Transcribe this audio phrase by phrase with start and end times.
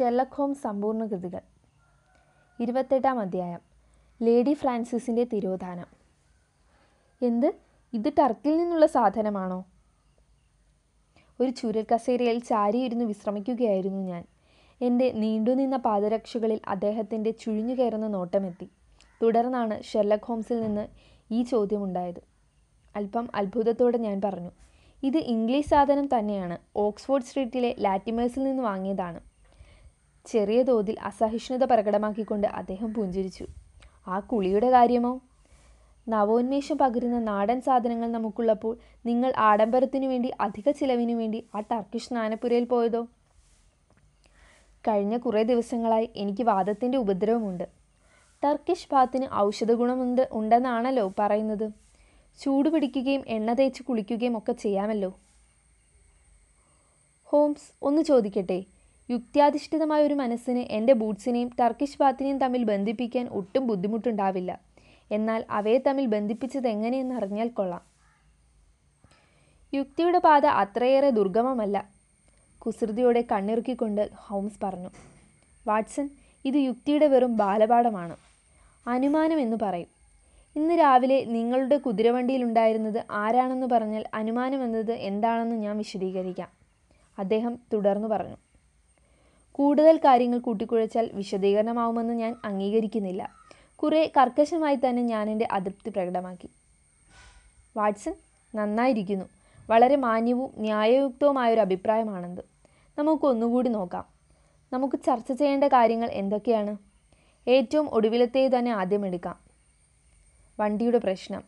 [0.00, 1.40] Sherlock Holmes സമ്പൂർണ കൃതികൾ.
[2.60, 3.58] ഇരുപത്തെട്ടാം അധ്യായം.
[4.22, 5.86] ലേഡി ഫ്രാൻസിസിന്റെ തിരോധാനം.
[7.22, 7.54] എന്ത്?
[7.92, 9.64] ഇത് ടർക്കിൽ നിന്നുള്ള സാധനമാണോ?
[11.40, 14.24] ഒരു ചുരക്കസേരയിൽ ചാരിയിരുന്ന് വിശ്രമിക്കുകയായിരുന്നു ഞാൻ.
[14.80, 18.70] എന്റെ നീണ്ടുനിന്ന പാദരക്ഷകളിൽ അദ്ദേഹത്തിന്റെ ചുഴിഞ്ഞു കയറുന്ന നോട്ടമെത്തി.
[19.22, 20.88] തുടർന്നാണ് ഷെർലക് ഹോംസിൽ നിന്ന്
[21.30, 22.22] ഈ ചോദ്യമുണ്ടായത്.
[22.96, 24.50] അല്പം അത്ഭുതത്തോടെ ഞാൻ പറഞ്ഞു
[25.02, 26.58] ഇത് ഇംഗ്ലീഷ് സാധനം തന്നെയാണ്.
[26.76, 29.29] ഓക്സ്ഫോർഡ് സ്ട്രീറ്റിലെ ലാറ്റിമേഴ്സിൽ നിന്ന് വാങ്ങിയതാണ്.
[30.26, 33.46] ചെറിയ തോതിൽ അസഹിഷ്ണുത പ്രകടമാക്കിക്കൊണ്ട് അദ്ദേഹം പുഞ്ചിരിച്ചു.
[34.08, 35.20] ആ കുളിയുടെ കാര്യമോ?
[36.08, 43.06] നവോന്മേഷം പകരുന്ന നാടൻ സാധനങ്ങൾ നമുക്കുള്ളപ്പോൾ നിങ്ങൾ ആഡംബരത്തിനു വേണ്ടി അധിക ചിലവിനു വേണ്ടി ആ ടർക്കിഷ് സ്നാനപ്പുരയിൽ പോയതോ?
[44.88, 47.68] കഴിഞ്ഞ കുറേ ദിവസങ്ങളായി എനിക്ക് വാദത്തിന്റെ ഉപദ്രവമുണ്ട്.
[48.44, 51.70] ടർക്കിഷ് ബാത്തിന് ഔഷധ ഗുണമുണ്ട് ഉണ്ടെന്നാണല്ലോ പറയുന്നത്.
[52.40, 55.16] ചൂട് പിടിക്കുകയും എണ്ണ തേച്ച് കുളിക്കുകയും ഒക്കെ ചെയ്യാമല്ലോ?
[57.24, 58.64] ഹോംസ് ഒന്ന് ചോദിക്കട്ടെ?
[59.10, 64.60] യുക്തിയാധിഷ്ഠിതമായ ഒരു മനസ്സിന് എന്റെ ബൂട്ട്സിനെയും ടർക്കിഷ് ബാത്തിനെയും തമ്മിൽ ബന്ധിപ്പിക്കാൻ ഒട്ടും ബുദ്ധിമുട്ടുണ്ടാവില്ല.
[65.10, 67.82] എന്നാൽ അവയെ തമ്മിൽ ബന്ധിപ്പിച്ചത് എങ്ങനെയെന്ന് അറിഞ്ഞാൽ കൊള്ളാം.
[69.74, 71.88] യുക്തിയുടെ പാത അത്രയേറെ ദുർഗമമല്ല.
[72.58, 74.90] കുസൃതിയോടെ കണ്ണിറുക്കിക്കൊണ്ട് ഹോംസ് പറഞ്ഞു
[75.66, 76.10] വാട്സൺ
[76.44, 78.16] ഇത് യുക്തിയുടെ വെറും ബാലപാഠമാണ്.
[78.86, 79.88] അനുമാനം എന്ന് പറയും.
[80.56, 86.48] ഇന്ന് രാവിലെ നിങ്ങളുടെ കുതിരവണ്ടിയിലുണ്ടായിരുന്നത് ആരാണെന്ന് പറഞ്ഞാൽ അനുമാനം എന്നത് എന്താണെന്ന് ഞാൻ വിശദീകരിക്കാം
[87.18, 88.36] അദ്ദേഹം തുടർന്നു പറഞ്ഞു.
[89.60, 93.30] കൂടുതൽ കാര്യങ്ങൾ കൂട്ടിക്കുഴച്ചാൽ വിശദീകരണമാവുമെന്ന് ഞാൻ അംഗീകരിക്കുന്നില്ല.
[93.76, 96.48] കുറേ കർക്കശമായി തന്നെ ഞാൻ എന്റെ അതൃപ്തി പ്രകടമാക്കി.
[97.76, 98.14] വാട്സൺ
[98.54, 99.24] നന്നായിരിക്കുന്നു.
[99.70, 102.42] വളരെ മാന്യവും ന്യായയുക്തവുമായൊരു അഭിപ്രായമാണെന്ത്?
[102.98, 104.04] നമുക്ക് ഒന്നുകൂടി നോക്കാം.
[104.72, 106.76] നമുക്ക് ചർച്ച ചെയ്യേണ്ട കാര്യങ്ങൾ എന്തൊക്കെയാണ്?
[107.48, 109.38] ഏറ്റവും ഒടുവിലത്തെ തന്നെ ആദ്യം എടുക്കാം.
[110.60, 111.42] വണ്ടിയുടെ പ്രശ്നം.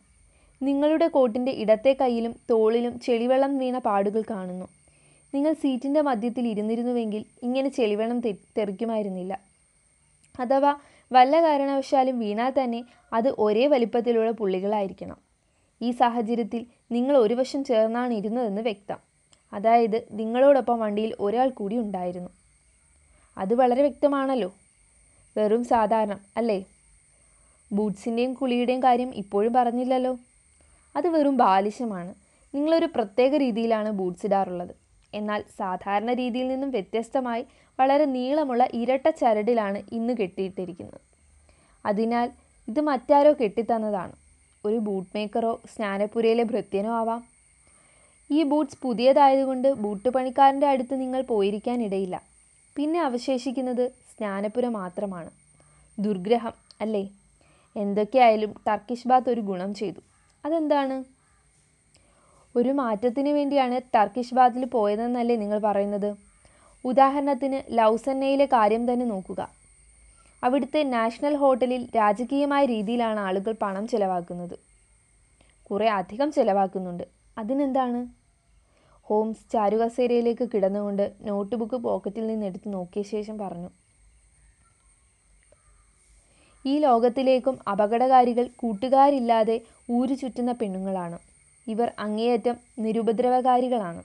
[0.61, 4.67] നിങ്ങളുടെ കോട്ടിന്റെ ഇടത്തെ കയ്യിലും തോളിലും ചെളിവെള്ളം വീണ പാടുകൾ കാണുന്നു.
[5.33, 8.19] നിങ്ങൾ സീറ്റിന്റെ മധ്യത്തിൽ ഇരുന്നിരുന്നുവെങ്കിൽ ഇങ്ങനെ ചെളിവെള്ളം
[8.57, 9.39] തെറിക്കുമായിരുന്നില്ല.
[10.39, 10.75] അഥവാ
[11.11, 15.17] വല്ല കാരണവശാലും വീണാൽ തന്നെ അത് ഒരേ വലിപ്പത്തിലുള്ള പുള്ളികളായിരിക്കണം.
[15.81, 18.97] ഈ സാഹചര്യത്തിൽ നിങ്ങൾ ഒരു വശം ചേർന്നാണ് ഇരുന്നതെന്ന് വ്യക്തം.
[19.53, 22.29] അതായത് നിങ്ങളോടൊപ്പം വണ്ടിയിൽ ഒരാൾ കൂടി ഉണ്ടായിരുന്നു.
[23.37, 24.53] അത് വളരെ വ്യക്തമാണല്ലോ.
[25.37, 26.65] വെറും സാധാരണ അല്ലേ?
[27.71, 30.17] ബൂട്ട്സിന്റെയും കുളിയുടെയും കാര്യം ഇപ്പോഴും പറഞ്ഞില്ലല്ലോ.
[30.95, 32.15] അത് വെറും ബാലിശമാണ്.
[32.55, 34.82] നിങ്ങളൊരു പ്രത്യേക രീതിയിലാണ് ബൂട്ട്സ് ഇടാറുള്ളത്.
[35.13, 37.45] എന്നാൽ സാധാരണ രീതിയിൽ നിന്നും വ്യത്യസ്തമായി
[37.79, 41.01] വളരെ നീളമുള്ള ഇരട്ട ചരടിലാണ് ഇന്ന് കെട്ടിയിട്ടിരിക്കുന്നത്.
[41.85, 42.31] അതിനാൽ
[42.67, 44.11] ഇത് മറ്റാരോ കെട്ടിത്തന്നതാണ്.
[44.65, 47.23] ഒരു ബൂട്ട് മേക്കറോ സ്നാനപ്പുരയിലെ ഭൃത്യനോ ആവാം.
[48.31, 52.21] ഈ ബൂട്ട്സ് പുതിയതായതുകൊണ്ട് ബൂട്ട് പണിക്കാരന്റെ അടുത്ത് നിങ്ങൾ പോയിരിക്കാൻ ഇടയില്ല
[52.75, 55.31] പിന്നെ അവശേഷിക്കുന്നത് സ്നാനപ്പുര മാത്രമാണ്.
[55.99, 57.09] ദുർഗ്രഹം അല്ലേ?
[57.75, 59.99] എന്തൊക്കെയായാലും ടർക്കിഷ് ബാത്ത് ഒരു ഗുണം ചെയ്തു.
[60.45, 61.12] അതെന്താണ്?
[62.55, 66.15] ഒരു മാറ്റത്തിന് വേണ്ടിയാണ് ടർക്കിഷ് ബാത്തിൽ പോയതെന്നല്ലേ നിങ്ങൾ പറയുന്നത്?
[66.85, 69.49] ഉദാഹരണത്തിന് ലൗസന്നയിലെ കാര്യം തന്നെ നോക്കുക.
[70.43, 74.59] അവിടുത്തെ നാഷണൽ ഹോട്ടലിൽ രാജകീയമായ രീതിയിലാണ് ആളുകൾ പണം ചിലവാക്കുന്നത്.
[75.63, 77.03] കുറേ അധികം ചെലവാക്കുന്നുണ്ട്.
[77.37, 78.07] അതിനെന്താണ്?
[79.03, 83.69] ഹോംസ് ചാരുകസേരയിലേക്ക് കിടന്നുകൊണ്ട് നോട്ട് ബുക്ക് പോക്കറ്റിൽ നിന്ന് എടുത്ത് നോക്കിയ ശേഷം പറഞ്ഞു.
[86.65, 89.61] ഈ ലോകത്തിലേക്കും അപകടകാരികൾ കൂട്ടുകാരില്ലാതെ
[89.91, 91.32] ഊരു ചുറ്റുന്ന പെണ്ണുങ്ങളാണ്.
[91.67, 94.03] ഇവർ അങ്ങേയറ്റം നിരുപദ്രവകാരികളാണ്.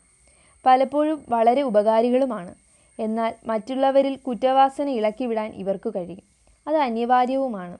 [0.66, 2.54] പലപ്പോഴും വളരെ ഉപകാരികളുമാണ്.
[2.98, 6.24] എന്നാൽ മറ്റുള്ളവരിൽ കുറ്റവാസന ഇളക്കിവിടാൻ ഇവർക്ക് കഴിയും.
[6.66, 7.78] അത് അനിവാര്യവുമാണ്.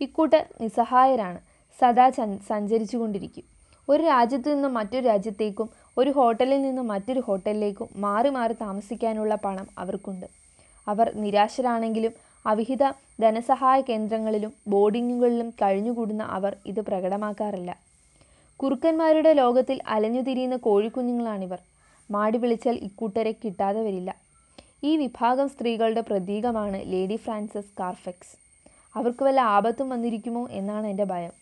[0.00, 1.38] ഇക്കൂട്ടർ നിസ്സഹായരാണ്.
[1.80, 2.10] സദാ
[2.48, 3.44] സഞ്ചരിച്ചു കൊണ്ടിരിക്കും
[3.88, 5.68] ഒരു രാജ്യത്തു നിന്നും മറ്റൊരു രാജ്യത്തേക്കും
[5.98, 10.26] ഒരു ഹോട്ടലിൽ നിന്നും മറ്റൊരു ഹോട്ടലിലേക്കും മാറി മാറി താമസിക്കാനുള്ള പണം അവർക്കുണ്ട്.
[10.86, 12.12] അവർ നിരാശരാണെങ്കിലും
[12.46, 12.84] അവിഹിത
[13.20, 17.70] ധനസഹായ കേന്ദ്രങ്ങളിലും ബോർഡിങ്ങുകളിലും കഴിഞ്ഞുകൂടുന്ന അവർ ഇത് പ്രകടമാക്കാറില്ല.
[18.62, 21.58] കുറുക്കന്മാരുടെ ലോകത്തിൽ അലഞ്ഞുതിരിയുന്ന കോഴിക്കുഞ്ഞുങ്ങളാണിവർ.
[22.10, 24.16] മാടി വിളിച്ചാൽ ഇക്കൂട്ടരെ കിട്ടാതെ വരില്ല.
[24.84, 28.36] ഈ വിഭാഗം സ്ത്രീകളുടെ പ്രതീകമാണ് ലേഡി ഫ്രാൻസിസ് കാർഫെക്സ്.
[28.94, 31.32] അവർക്ക് വല്ല ആപത്തും വന്നിരിക്കുമോ എന്നാണ് എന്റെ ഭയം.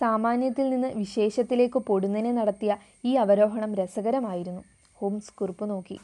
[0.00, 4.62] സാമാന്യത്തിൽ നിന്ന് വിശേഷത്തിലേക്ക് പൊടുന്നനെ നടത്തിയ ഈ അവരോഹണം രസകരമായിരുന്നു.
[4.94, 5.98] ഹോംസ് കുറിപ്പ് നോക്കി.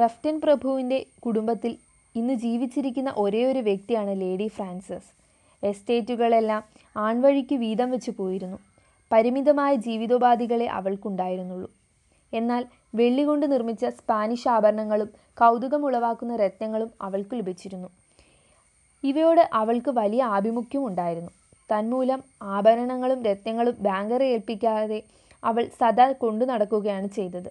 [0.00, 1.78] റഫ്റ്റൻ പ്രഭുവിന്റെ കുടുംബത്തിൽ
[2.16, 5.08] ഇന്ന് ജീവിച്ചിരിക്കുന്ന ഒരേ ഒരു വ്യക്തിയാണ് ലേഡി ഫ്രാൻസിസ്.
[5.64, 6.62] എസ്റ്റേറ്റുകളെല്ലാം
[6.96, 8.58] ആൺവഴിക്ക് വീതം വെച്ച് പോയിരുന്നു.
[9.12, 11.70] പരിമിതമായ ജീവിതോപാധികളെ അവൾക്കുണ്ടായിരുന്നുള്ളൂ.
[12.32, 17.88] എന്നാൽ വെള്ളി കൊണ്ട് നിർമ്മിച്ച സ്പാനിഷ് ആഭരണങ്ങളും കൗതുകമുളവാക്കുന്ന രത്നങ്ങളും അവൾക്ക് ലഭിച്ചിരുന്നു.
[19.04, 21.30] ഇവയോട് അവൾക്ക് വലിയ ആഭിമുഖ്യം ഉണ്ടായിരുന്നു.
[21.70, 25.02] തന്മൂലം ആഭരണങ്ങളും രത്നങ്ങളും ബാങ്കറെ ഏൽപ്പിക്കാതെ
[25.44, 27.50] അവൾ സദാ കൊണ്ടു നടക്കുകയാണ് ചെയ്തത്.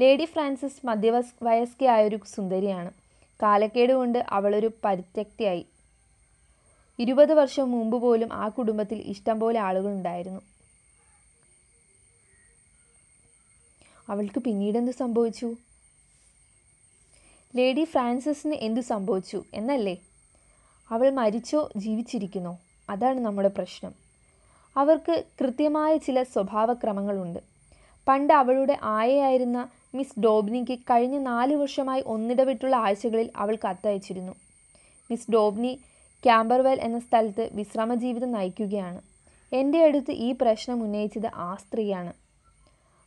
[0.00, 3.01] ലേഡി ഫ്രാൻസിസ് മധ്യവസ് വയസ്കയായൊരു സുന്ദരിയാണ്.
[3.42, 5.66] കാലക്കേട് കൊണ്ട് അവളൊരു പരിത്യക്തിയായി.
[6.98, 10.40] ഇരുപത് വർഷം മുമ്പ് പോലും ആ കുടുംബത്തിൽ ഇഷ്ടം പോലെ ആളുകളുണ്ടായിരുന്നു
[14.08, 15.54] അവൾക്ക് പിന്നീട് എന്ത് സംഭവിച്ചു?
[17.56, 19.98] ലേഡി ഫ്രാൻസിസിന് എന്തു സംഭവിച്ചു എന്നല്ലേ?
[20.90, 22.58] അവൾ മരിച്ചോ ജീവിച്ചിരിക്കുന്നോ?
[22.90, 23.94] അതാണ് നമ്മുടെ പ്രശ്നം.
[24.76, 27.40] അവർക്ക് കൃത്യമായ ചില സ്വഭാവക്രമങ്ങളുണ്ട്.
[28.08, 34.32] പണ്ട് അവളുടെ ആയയായിരുന്ന മിസ് ഡോബ്നിക്ക് കഴിഞ്ഞ നാല് വർഷമായി ഒന്നിടവിട്ടുള്ള ആഴ്ചകളിൽ അവൾ കത്തയച്ചിരുന്നു.
[35.10, 35.78] മിസ് ഡോബ്നി
[36.24, 39.02] ക്യാമ്പർവെൽ എന്ന സ്ഥലത്ത് വിശ്രമ ജീവിതം നയിക്കുകയാണ്.
[39.52, 42.12] എന്റെ അടുത്ത് ഈ പ്രശ്നം ഉന്നയിച്ചത് ആ സ്ത്രീയാണ്.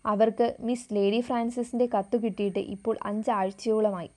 [0.06, 4.10] അവർക്ക് മിസ് ലേഡി ഫ്രാൻസിസിന്റെ കത്ത് കിട്ടിയിട്ട് ഇപ്പോൾ അഞ്ചാഴ്ചയോളമായി.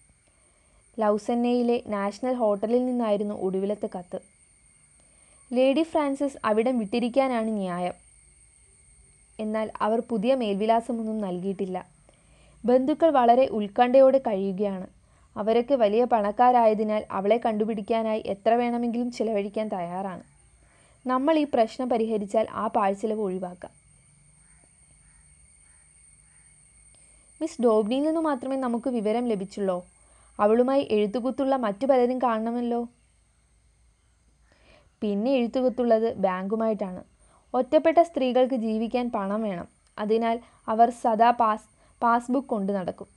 [0.99, 4.21] ലൗസന്നയിലെ നാഷണൽ ഹോട്ടലിൽ നിന്നായിരുന്നു ഒടുവിലത്തെ കത്ത്.
[5.53, 7.94] ലേഡി ഫ്രാൻസിസ് അവിടം വിട്ടിരിക്കാനാണ് ന്യായം.
[9.41, 11.98] എന്നാൽ അവർ പുതിയ മേൽവിലാസമൊന്നും നൽകിയിട്ടില്ല.
[12.65, 14.87] ബന്ധുക്കൾ വളരെ ഉത്കണ്ഠയോടെ കഴിയുകയാണ്.
[15.37, 20.23] അവരൊക്കെ വലിയ പണക്കാരായതിനാൽ അവളെ കണ്ടുപിടിക്കാനായി എത്ര വേണമെങ്കിലും ചിലവഴിക്കാൻ തയ്യാറാണ്.
[21.07, 23.73] നമ്മൾ ഈ പ്രശ്നം പരിഹരിച്ചാൽ ആ പാഴ്ചെലവ് ഒഴിവാക്കാം.
[27.43, 29.87] മിസ് ഡോബ്നിയിൽ നിന്ന് മാത്രമേ നമുക്ക് വിവരം ലഭിച്ചുള്ളൂ?
[30.41, 32.89] അവളുമായി എഴുത്തുകുത്തുള്ള മറ്റു പലരും കാണണമല്ലോ?
[35.03, 37.05] പിന്നെ എഴുത്തുകുത്തുള്ളത് ബാങ്കുമായിട്ടാണ്.
[37.55, 39.69] ഒറ്റപ്പെട്ട സ്ത്രീകൾക്ക് ജീവിക്കാൻ പണം വേണം.
[39.99, 43.09] അതിനാൽ അവർ സദാ പാസ് പാസ്ബുക്ക് കൊണ്ട് നടക്കും.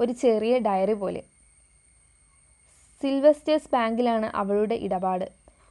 [0.00, 1.22] ഒരു ചെറിയ ഡയറി പോലെ.
[3.02, 5.26] സിൽവസ്റ്റേഴ്സ് ബാങ്കിലാണ് അവളുടെ ഇടപാട്.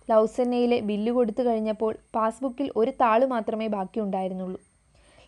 [0.09, 4.59] ലൗസന്നയിലെ ബില്ല് കൊടുത്തു കഴിഞ്ഞപ്പോൾ പാസ്ബുക്കിൽ ഒരു താൾ മാത്രമേ ബാക്കിയുണ്ടായിരുന്നുള്ളൂ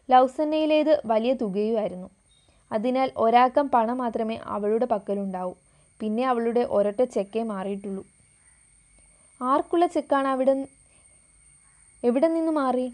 [0.10, 2.10] ലൗസന്നയിലേത് വലിയ തുകയുമായിരുന്നു.
[2.72, 5.54] അതിനാൽ ഒരാക്കം പണം മാത്രമേ അവളുടെ പക്കലുണ്ടാവൂ.
[6.00, 8.04] പിന്നെ അവളുടെ ഒരൊറ്റ ചെക്കേ മാറിയിട്ടുള്ളൂ.
[9.42, 10.68] ആർക്കുള്ള ചെക്കാണ് അവിടെ
[12.04, 12.88] എവിടെ നിന്ന് മാറി?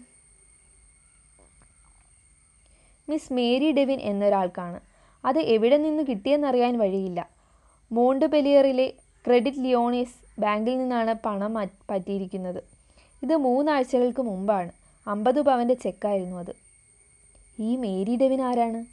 [3.08, 4.80] മിസ് മേരി ഡെവിൻ എന്നൊരാൾക്കാണ്.
[5.24, 7.28] അത് എവിടെ നിന്ന് കിട്ടിയെന്നറിയാൻ വഴിയില്ല.
[7.92, 8.92] മോണ്ട് ബെലിയറിലെ
[9.26, 11.54] ക്രെഡിറ്റ് ലിയോണിസ് ബാങ്കിൽ നിന്നാണ് പണം
[11.90, 12.62] പറ്റിയിരിക്കുന്നത്.
[13.22, 14.70] ഇത് മൂന്നാഴ്ചകൾക്ക് മുമ്പാണ്.
[15.08, 16.52] അമ്പത് പവന്റെ ചെക്കായിരുന്നു അത്.
[17.60, 18.84] ഈ മേരി ഡെവിൻ ആരാണ്?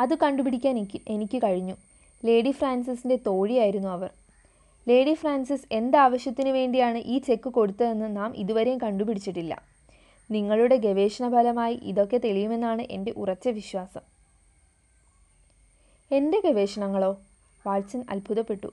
[0.00, 1.76] അത് കണ്ടുപിടിക്കാൻ എനിക്ക് എനിക്ക് കഴിഞ്ഞു.
[2.24, 4.10] ലേഡി ഫ്രാൻസിസിന്റെ തോഴിയായിരുന്നു അവർ.
[4.88, 9.73] ലേഡി ഫ്രാൻസിസ് എന്താവശ്യത്തിന് വേണ്ടിയാണ് ഈ ചെക്ക് കൊടുത്തതെന്ന് നാം ഇതുവരെയും കണ്ടുപിടിച്ചിട്ടില്ല.
[10.30, 14.00] നിങ്ങളുടെ ഗവേഷണ ഫലമായി ഇതൊക്കെ തെളിയുമെന്നാണ് എന്റെ ഉറച്ച വിശ്വാസം.
[16.12, 17.18] എന്റെ ഗവേഷണങ്ങളോ?
[17.66, 18.66] വാട്സൺ അത്ഭുതപ്പെട്ടു.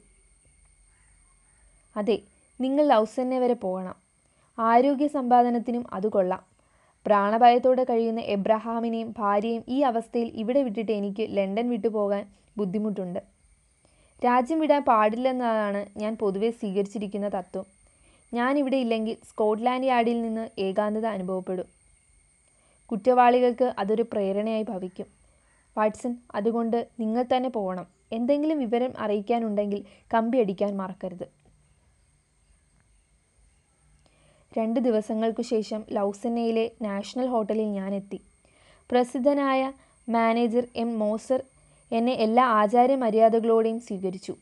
[1.98, 2.20] അതെ
[2.62, 3.96] നിങ്ങൾ ലൗസന്നെ വരെ പോകണം.
[4.60, 6.44] ആരോഗ്യ സമ്പാദനത്തിനും അത് കൊള്ളാം.
[7.06, 12.28] പ്രാണഭയത്തോടെ കഴിയുന്ന എബ്രഹാമിനെയും ഭാര്യയും ഈ അവസ്ഥയിൽ ഇവിടെ വിട്ടിട്ട് എനിക്ക് ലണ്ടൻ വിട്ടുപോകാൻ
[12.58, 13.20] ബുദ്ധിമുട്ടുണ്ട്.
[14.26, 17.81] രാജ്യം വിടാൻ പാടില്ലെന്നതാണ് ഞാൻ പൊതുവെ സ്വീകരിച്ചിരിക്കുന്ന തത്വം.
[18.34, 21.66] ഞാൻ ഇവിടെ ഇല്ലെങ്കിൽ സ്കോട്ട്ലാൻഡ് യാർഡിൽ നിന്ന് ഏകാന്തത അനുഭവപ്പെടും.
[22.92, 25.06] കുറ്റവാളികൾക്ക് അതൊരു പ്രേരണയായി ഭവിക്കും.
[25.78, 27.88] വാട്സൺ അതുകൊണ്ട് നിങ്ങൾ തന്നെ പോകണം.
[28.12, 31.28] എന്തെങ്കിലും വിവരം അറിയിക്കാനുണ്ടെങ്കിൽ കമ്പി അടിക്കാൻ മറക്കരുത്.
[34.58, 38.20] രണ്ട് ദിവസങ്ങൾക്കു ശേഷം ലൗസന്നയിലെ നാഷണൽ ഹോട്ടലിൽ ഞാനെത്തി.
[38.92, 39.74] പ്രസിദ്ധനായ
[40.10, 41.44] മാനേജർ എം മോസർ
[41.92, 44.36] എന്നെ എല്ലാ ആചാര മര്യാദകളോടെയും സ്വീകരിച്ചു.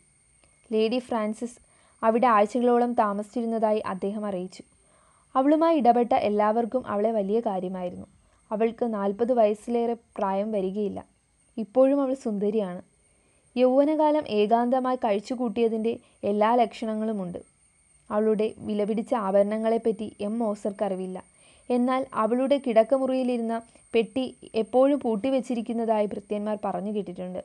[0.72, 1.69] ലേഡി ഫ്രാൻസിസ്
[2.04, 4.64] അവിടെ ആഴ്ചകളോളം താമസിച്ചിരുന്നതായി അദ്ദേഹം അറിയിച്ചു.
[5.36, 8.08] അവളുമായി ഇടപെട്ട എല്ലാവർക്കും അവളെ വലിയ കാര്യമായിരുന്നു.
[8.52, 11.06] അവൾക്ക് നാൽപ്പത് വയസ്സിലേറെ പ്രായം വരികയില്ല.
[11.58, 12.82] ഇപ്പോഴും അവൾ സുന്ദരിയാണ്.
[13.58, 17.40] യൗവനകാലം ഏകാന്തമായി കഴിച്ചുകൂട്ടിയതിന്റെ എല്ലാ ലക്ഷണങ്ങളുമുണ്ട്.
[18.12, 21.24] അവളുടെ വിലപിടിച്ച ആഭരണങ്ങളെപ്പറ്റി എം മോസർക്ക് അറിവില്ല
[21.70, 23.62] എന്നാൽ അവളുടെ കിടക്കമുറിയിലിരുന്ന
[23.96, 27.44] പെട്ടി എപ്പോഴും പൂട്ടിവെച്ചിരിക്കുന്നതായി ഭൃത്യന്മാർ പറഞ്ഞു കേട്ടിട്ടുണ്ട്.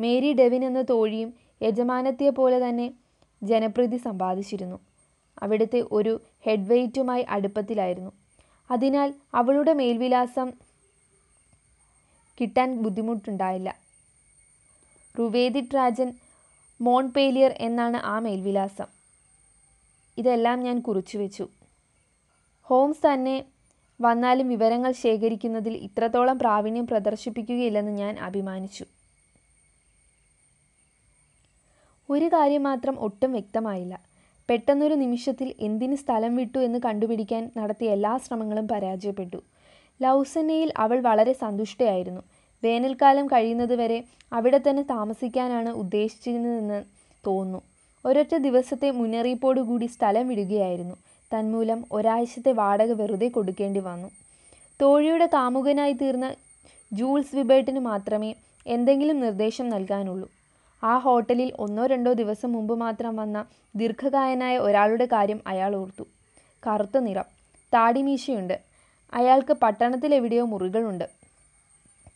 [0.00, 2.94] മേരി ഡെവിൻ എന്ന തോഴിയും യജമാനത്തിയെ പോലെ തന്നെ
[3.42, 4.78] ജനപ്രീതി സമ്പാദിച്ചിരുന്നു.
[5.42, 8.10] അവിടുത്തെ ഒരു ഹെഡ് വെയ്റ്റുമായി അടുപ്പത്തിലായിരുന്നു.
[8.70, 10.52] അതിനാൽ അവളുടെ മേൽവിലാസം
[12.40, 13.78] കിട്ടാൻ ബുദ്ധിമുട്ടുണ്ടായില്ല.
[15.18, 16.14] റുവേദിട്ട് രാജൻ
[16.80, 18.86] മോൺപേലിയർ എന്നാണ് ആ മേൽവിലാസം.
[20.18, 21.48] ഇതെല്ലാം ഞാൻ കുറിച്ചു വെച്ചു.
[22.62, 23.44] ഹോംസ് തന്നെ
[24.00, 28.84] വന്നാലും വിവരങ്ങൾ ശേഖരിക്കുന്നതിൽ ഇത്രത്തോളം പ്രാവീണ്യം പ്രദർശിപ്പിക്കുകയില്ലെന്ന് ഞാൻ അഭിമാനിച്ചു.
[32.10, 34.00] ഒരു കാര്യം മാത്രം ഒട്ടും വ്യക്തമായില്ല.
[34.48, 39.42] പെട്ടെന്നൊരു നിമിഷത്തിൽ എന്തിന് സ്ഥലം വിട്ടു എന്ന് കണ്ടുപിടിക്കാൻ നടത്തിയ എല്ലാ ശ്രമങ്ങളും പരാജയപ്പെട്ടു.
[40.02, 42.20] ലൗസന്നയിൽ അവൾ വളരെ സന്തുഷ്ടയായിരുന്നു.
[42.64, 46.84] വേനൽക്കാലം കഴിയുന്നതുവരെ അവിടെ തന്നെ താമസിക്കാനാണ് ഉദ്ദേശിച്ചിരുന്നതെന്ന്
[47.26, 47.62] തോന്നുന്നു.
[48.04, 50.96] ഒരൊറ്റ ദിവസത്തെ മുന്നറിയിപ്പോടുകൂടി സ്ഥലം വിടുകയായിരുന്നു.
[51.30, 54.10] തന്മൂലം ഒരാഴ്ചത്തെ വാടക വെറുതെ കൊടുക്കേണ്ടി വന്നു.
[54.82, 56.34] തോഴിയുടെ കാമുകനായി തീർന്ന
[56.92, 58.34] ജൂൾസ് വിബേട്ടിന് മാത്രമേ
[58.66, 60.28] എന്തെങ്കിലും നിർദ്ദേശം നൽകാനുള്ളൂ.
[60.82, 63.46] ആ ഹോട്ടലിൽ ഒന്നോ രണ്ടോ ദിവസം മുമ്പ് മാത്രം വന്ന
[63.76, 66.04] ദീർഘകായനായ ഒരാളുടെ കാര്യം അയാൾ ഓർത്തു.
[66.66, 67.24] കറുത്ത നിറം.
[67.74, 68.60] താടിമീശയുണ്ട്.
[69.14, 71.04] അയാൾക്ക് പട്ടണത്തിലെവിടെയോ മുറികളുണ്ട്.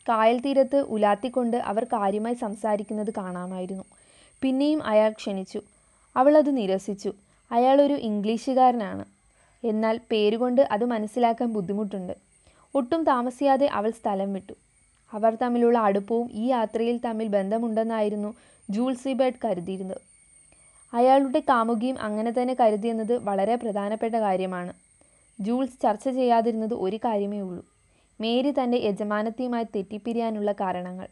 [0.09, 3.83] കായൽ തീരത്ത് ഉലാത്തിക്കൊണ്ട് അവർ കാര്യമായി സംസാരിക്കുന്നത് കാണാമായിരുന്നു.
[4.41, 5.61] പിന്നെയും അയാൾ ക്ഷണിച്ചു.
[6.15, 7.13] അവൾ അത് നിരസിച്ചു
[7.51, 9.05] അയാളൊരു ഇംഗ്ലീഷുകാരനാണ്.
[9.63, 12.13] എന്നാൽ പേരുകൊണ്ട് അത് മനസ്സിലാക്കാൻ ബുദ്ധിമുട്ടുണ്ട്.
[12.75, 14.53] ഒട്ടും താമസിയാതെ അവൾ സ്ഥലം വിട്ടു.
[15.13, 18.35] അവർ തമ്മിലുള്ള അടുപ്പവും ഈ യാത്രയിൽ തമ്മിൽ ബന്ധമുണ്ടെന്നായിരുന്നു
[18.69, 20.01] ജൂൾ ബേർഡ് കരുതിയിരുന്നത്.
[20.93, 24.73] അയാളുടെ കാമുകിയും അങ്ങനെ തന്നെ കരുതിയെന്നത് വളരെ പ്രധാനപ്പെട്ട കാര്യമാണ്.
[25.39, 27.65] ജൂൾസ് ചർച്ച ചെയ്യാതിരുന്നത് ഒരു കാര്യമേ ഉള്ളൂ.
[28.21, 31.07] മേരി തന്റെ യജമാനത്തിയുമായി തെറ്റിപ്പിരിയാനുള്ള കാരണങ്ങൾ.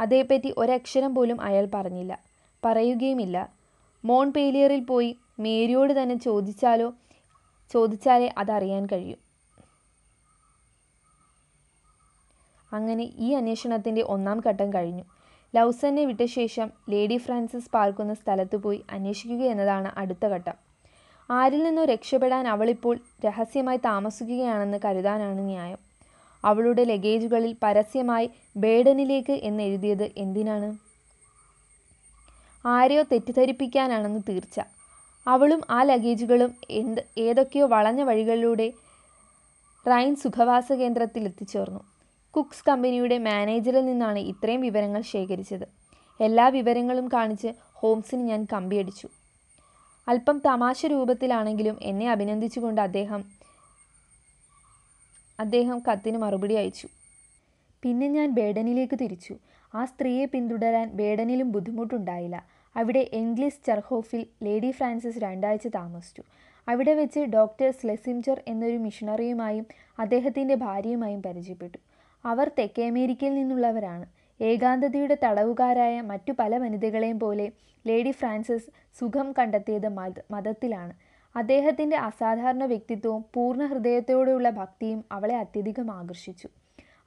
[0.00, 2.18] അതേപ്പറ്റി ഒരക്ഷരം പോലും അയാൾ പറഞ്ഞില്ല.
[2.64, 3.52] പറയുകയുമില്ല.
[4.04, 6.94] മോൺ പേലിയറിൽ പോയി മേരിയോട് തന്നെ ചോദിച്ചാലോ
[7.72, 9.16] ചോദിച്ചാലേ അതറിയാൻ കഴിയൂ.
[12.72, 15.04] അങ്ങനെ ഈ അന്വേഷണത്തിന്റെ ഒന്നാം ഘട്ടം കഴിഞ്ഞു.
[15.54, 20.54] ലൗസനെ വിട്ട ശേഷം ലേഡി ഫ്രാൻസിസ് പാർക്കുന്ന സ്ഥലത്ത് പോയി അന്വേഷിക്കുക എന്നതാണ് അടുത്ത ഘട്ടം.
[21.30, 25.78] ആരിൽ നിന്നും രക്ഷപ്പെടാൻ അവളിപ്പോൾ രഹസ്യമായി താമസിക്കുകയാണെന്ന് കരുതാനാണ് ന്യായം.
[26.44, 30.78] അവളുടെ ലഗേജുകളിൽ പരസ്യമായി ബേഡനിലേക്ക് എന്നെഴുതിയത് എന്തിനാണ്?
[32.66, 34.60] ആരെയോ തെറ്റിദ്ധരിപ്പിക്കാനാണെന്ന് തീർച്ച.
[35.26, 38.72] അവളും ആ ലഗേജുകളും എന്ത് ഏതൊക്കെയോ വളഞ്ഞ വഴികളിലൂടെ
[39.90, 41.91] റൈൻ സുഖവാസ കേന്ദ്രത്തിൽ എത്തിച്ചേർന്നു
[42.36, 45.68] കുക്സ് കമ്പനിയുടെ മാനേജറിൽ നിന്നാണ് ഇത്രയും വിവരങ്ങൾ ശേഖരിച്ചത്.
[46.20, 49.08] എല്ലാ വിവരങ്ങളും കാണിച്ച് ഹോംസിന് ഞാൻ കമ്പിയടിച്ചു.
[50.08, 53.24] അല്പം തമാശ രൂപത്തിലാണെങ്കിലും എന്നെ അഭിനന്ദിച്ചുകൊണ്ട് അദ്ദേഹം
[55.40, 56.88] അദ്ദേഹം കത്തിന് മറുപടി അയച്ചു.
[57.82, 59.36] പിന്നെ ഞാൻ ബേഡനിലേക്ക് തിരിച്ചു.
[59.74, 62.46] ആ സ്ത്രീയെ പിന്തുടരാൻ ബേഡനിലും ബുദ്ധിമുട്ടുണ്ടായില്ല.
[62.76, 66.22] അവിടെ ഇംഗ്ലീഷ് ചെർഹോഫിൽ ലേഡി ഫ്രാൻസിസ് രണ്ടാഴ്ച താമസിച്ചു.
[66.68, 69.66] അവിടെ വെച്ച് ഡോക്ടർ സ്ലെസിംജർ എന്നൊരു മിഷണറിയുമായും
[69.98, 71.78] അദ്ദേഹത്തിന്റെ ഭാര്യയുമായും പരിചയപ്പെട്ടു.
[72.24, 74.06] അവർ തെക്കേ അമേരിക്കയിൽ നിന്നുള്ളവരാണ്.
[74.40, 77.46] ഏകാന്തതയുടെ തടവുകാരായ മറ്റു പല വനിതകളെയും പോലെ
[77.86, 78.68] ലേഡി ഫ്രാൻസിസ്
[79.00, 80.94] സുഖം കണ്ടെത്തിയത് മത മതത്തിലാണ്.
[81.36, 86.48] അദ്ദേഹത്തിന്റെ അസാധാരണ വ്യക്തിത്വവും പൂർണ ഹൃദയത്തോടെയുള്ള ഭക്തിയും അവളെ അത്യധികം ആകർഷിച്ചു.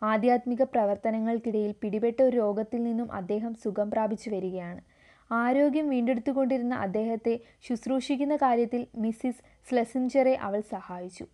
[0.03, 4.81] ആധ്യാത്മിക പ്രവർത്തനങ്ങൾക്കിടയിൽ പിടിപെട്ട ഒരു രോഗത്തിൽ നിന്നും അദ്ദേഹം സുഖം പ്രാപിച്ചു വരികയാണ്.
[5.31, 11.25] ആരോഗ്യം വീണ്ടെടുത്തുകൊണ്ടിരുന്ന അദ്ദേഹത്തെ ശുശ്രൂഷിക്കുന്ന കാര്യത്തിൽ മിസ്സിസ് സ്ലെസിഞ്ചറെ അവൾ സഹായിച്ചു.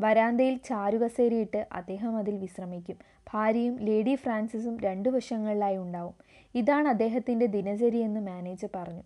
[0.00, 2.96] വരാന്തയിൽ ചാരുകസേരയിട്ട് അദ്ദേഹം അതിൽ വിശ്രമിക്കും.
[3.32, 6.14] ഭാര്യയും ലേഡി ഫ്രാൻസിസും രണ്ടു വശങ്ങളിലായി ഉണ്ടാവും.
[6.54, 9.02] ഇതാണ് അദ്ദേഹത്തിന്റെ ദിനചര്യയെന്ന് മാനേജർ പറഞ്ഞു.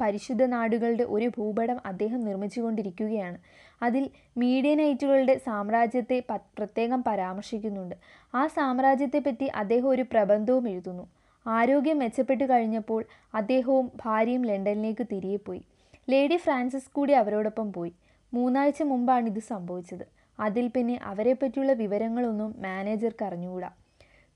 [0.00, 3.38] പരിശുദ്ധ നാടുകളുടെ ഒരു ഭൂപടം അദ്ദേഹം നിർമ്മിച്ചുകൊണ്ടിരിക്കുകയാണ്.
[3.82, 7.94] അതിൽ മീഡിയനൈറ്റുകളുടെ സാമ്രാജ്യത്തെ പ്രത്യേകം പരാമർശിക്കുന്നുണ്ട്.
[8.34, 11.08] ആ സാമ്രാജ്യത്തെപ്പറ്റി അദ്ദേഹം ഒരു പ്രബന്ധവും എഴുതുന്നു.
[11.46, 15.62] ആരോഗ്യം മെച്ചപ്പെട്ടു കഴിഞ്ഞപ്പോൾ അദ്ദേഹവും ഭാര്യയും ലണ്ടനിലേക്ക് തിരികെ പോയി
[16.10, 17.92] ലേഡി ഫ്രാൻസിസ് കൂടി അവരോടൊപ്പം പോയി.
[18.32, 20.04] മൂന്നാഴ്ച മുമ്പാണ് ഇത് സംഭവിച്ചത്.
[20.40, 23.70] അതിൽ പിന്നെ അവരെ പറ്റിയുള്ള വിവരങ്ങളൊന്നും മാനേജർക്ക് അറിഞ്ഞുകൂടാ.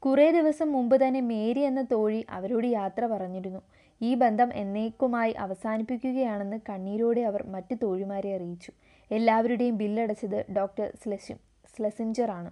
[0.03, 3.63] കുറേ ദിവസം മുമ്പ് തന്നെ മേരി എന്ന തോഴി അവരോട് യാത്ര പറഞ്ഞിരുന്നു.
[4.03, 8.73] ഈ ബന്ധം എന്നേക്കുമായി അവസാനിപ്പിക്കുകയാണെന്ന് കണ്ണീരോടെ അവർ മറ്റു തോഴിമാരെ അറിയിച്ചു.
[9.11, 11.39] എല്ലാവരുടെയും ബില്ലടച്ചത് ഡോക്ടർ സ്ലെസിം
[11.77, 12.51] സ്ലെസിഞ്ചറാണ്.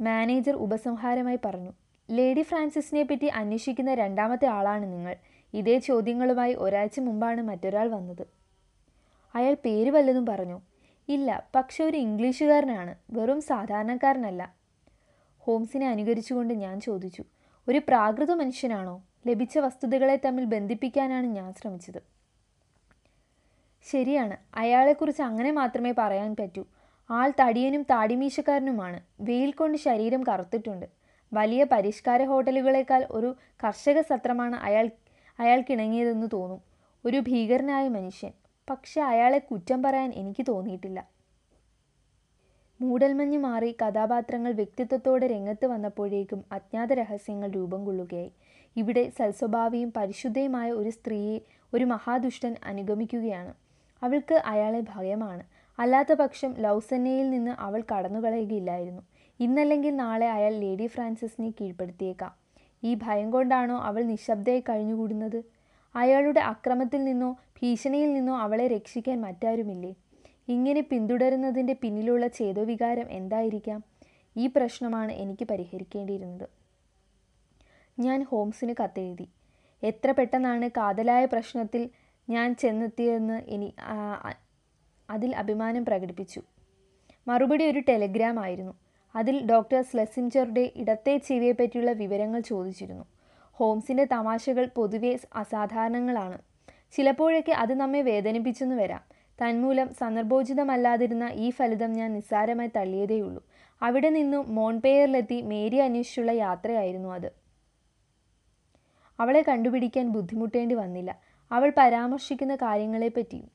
[0.00, 1.72] മാനേജർ ഉപസംഹാരമായി പറഞ്ഞു
[2.10, 5.16] ലേഡി ഫ്രാൻസിസിനെ പറ്റി അന്വേഷിക്കുന്ന രണ്ടാമത്തെ ആളാണ് നിങ്ങൾ.
[5.54, 8.41] ഇതേ ചോദ്യങ്ങളുമായി ഒരാഴ്ച മുമ്പാണ് മറ്റൊരാൾ വന്നത്.
[9.34, 10.60] അയാൾ പേര് വല്ലതും പറഞ്ഞു.
[11.08, 14.54] ഇല്ല പക്ഷെ ഒരു ഇംഗ്ലീഷുകാരനാണ് വെറും സാധാരണക്കാരനല്ല.
[15.38, 17.24] ഹോംസിനെ അനുകരിച്ചുകൊണ്ട് ഞാൻ ചോദിച്ചു
[17.68, 19.02] ഒരു പ്രാകൃത മനുഷ്യനാണോ?
[19.26, 22.02] ലഭിച്ച വസ്തുതകളെ തമ്മിൽ ബന്ധിപ്പിക്കാനാണ് ഞാൻ ശ്രമിച്ചത്.
[23.90, 26.64] ശരിയാണ് അയാളെക്കുറിച്ച് അങ്ങനെ മാത്രമേ പറയാൻ പറ്റൂ.
[27.10, 29.00] ആൾ തടിയനും താടിമീശക്കാരനുമാണ്.
[29.20, 30.86] വെയിൽ കൊണ്ട് ശരീരം കറുത്തിട്ടുണ്ട്.
[31.32, 34.90] വലിയ പരിഷ്കാര ഹോട്ടലുകളേക്കാൾ ഒരു കർഷക സത്രമാണ് അയാൾ
[35.40, 36.60] അയാൾക്കിണങ്ങിയതെന്ന് തോന്നും.
[37.04, 38.32] ഒരു ഭീകരനായ മനുഷ്യൻ.
[38.70, 41.08] പക്ഷെ അയാളെ കുറ്റം പറയാൻ എനിക്ക് തോന്നിയിട്ടില്ല.
[42.80, 48.32] മൂടൽമഞ്ഞ് മാറി കഥാപാത്രങ്ങൾ വ്യക്തിത്വത്തോടെ രംഗത്ത് വന്നപ്പോഴേക്കും അജ്ഞാത രഹസ്യങ്ങൾ രൂപം കൊള്ളുകയായി.
[48.76, 51.38] ഇവിടെ സൽസ്വഭാവിയും പരിശുദ്ധയുമായ ഒരു സ്ത്രീയെ
[51.74, 53.54] ഒരു മഹാദുഷ്ടൻ അനുഗമിക്കുകയാണ്.
[54.02, 55.42] അവൾക്ക് അയാളെ ഭയമാണ്.
[55.78, 59.02] അല്ലാത്ത പക്ഷം ലൗസന്നയിൽ നിന്ന് അവൾ കടന്നുകളയുകയില്ലായിരുന്നു.
[59.40, 62.34] ഇന്നല്ലെങ്കിൽ നാളെ അയാൾ ലേഡി ഫ്രാൻസിസിനെ കീഴ്പ്പെടുത്തിയേക്കാം.
[62.82, 65.42] ഈ ഭയം കൊണ്ടാണോ അവൾ നിശബ്ദയായി കഴിഞ്ഞുകൂടുന്നത്?
[65.94, 69.94] അയാളുടെ അക്രമത്തിൽ നിന്നോ ഭീഷണിയിൽ നിന്നോ അവളെ രക്ഷിക്കാൻ മറ്റാരുമില്ലേ?
[70.48, 73.82] ഇങ്ങനെ പിന്തുടരുന്നതിന്റെ പിന്നിലുള്ള ചേതോവികാരം എന്തായിരിക്കാം?
[74.36, 76.48] ഈ പ്രശ്നമാണ് എനിക്ക് പരിഹരിക്കേണ്ടിയിരുന്നത്.
[77.98, 79.28] ഞാൻ ഹോംസിന് കത്തെഴുതി.
[79.82, 81.90] എത്ര പെട്ടെന്നാണ് കാതലായ പ്രശ്നത്തിൽ
[82.28, 83.74] ഞാൻ ചെന്നെത്തിയതെന്ന് ഇനി
[85.10, 86.40] അതിൽ അഭിമാനം പ്രകടിപ്പിച്ചു.
[87.28, 88.74] മറുപടി ഒരു ടെലിഗ്രാം ആയിരുന്നു.
[89.16, 93.04] അതിൽ ഡോക്ടർ സ്ലെസിഞ്ചറുടെ ഇടത്തെ ചെവിയെപ്പറ്റിയുള്ള വിവരങ്ങൾ ചോദിച്ചിരുന്നു.
[93.52, 96.51] ഹോംസിന്റെ തമാശകൾ പൊതുവെ അസാധാരണങ്ങളാണ്.
[96.92, 99.02] ചിലപ്പോഴൊക്കെ അത് നമ്മെ വേദനിപ്പിച്ചെന്ന് വരാം.
[99.38, 103.42] തന്മൂലം സന്ദർഭോചിതമല്ലാതിരുന്ന ഈ ഫലിതം ഞാൻ നിസ്സാരമായി തള്ളിയതേയുള്ളൂ.
[103.82, 107.30] അവിടെ നിന്നും മോൺപെയറിലെത്തി മേരി അന്വേഷിച്ചുള്ള യാത്രയായിരുന്നു അത്.
[109.18, 111.10] അവളെ കണ്ടുപിടിക്കാൻ ബുദ്ധിമുട്ടേണ്ടി വന്നില്ല.
[111.52, 113.48] അവൾ പരാമർശിക്കുന്ന കാര്യങ്ങളെപ്പറ്റിയും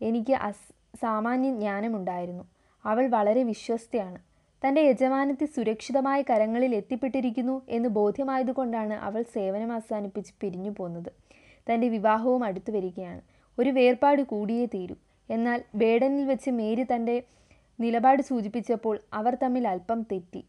[0.00, 0.66] എനിക്ക് അസ്
[1.02, 2.44] സാമാന്യ ജ്ഞാനമുണ്ടായിരുന്നു.
[2.84, 4.18] അവൾ വളരെ വിശ്വസ്തയാണ്.
[4.62, 11.27] തന്റെ യജമാനത്തെ സുരക്ഷിതമായ കരങ്ങളിൽ എത്തിപ്പെട്ടിരിക്കുന്നു എന്ന് ബോധ്യമായതുകൊണ്ടാണ് അവൾ സേവനം അവസാനിപ്പിച്ച് പിരിഞ്ഞു പോന്നത്
[11.72, 13.20] തന്റെ വിവാഹവും അടുത്തു വരികയാണ്.
[13.58, 14.94] ഒരു വേർപാട് കൂടിയേ തീരൂ.
[15.30, 17.22] എന്നാൽ ബേഡനിൽ വെച്ച് മേരി തന്റെ
[17.80, 20.44] നിലപാട് സൂചിപ്പിച്ചപ്പോൾ അവർ തമ്മിൽ അല്പം തെറ്റി.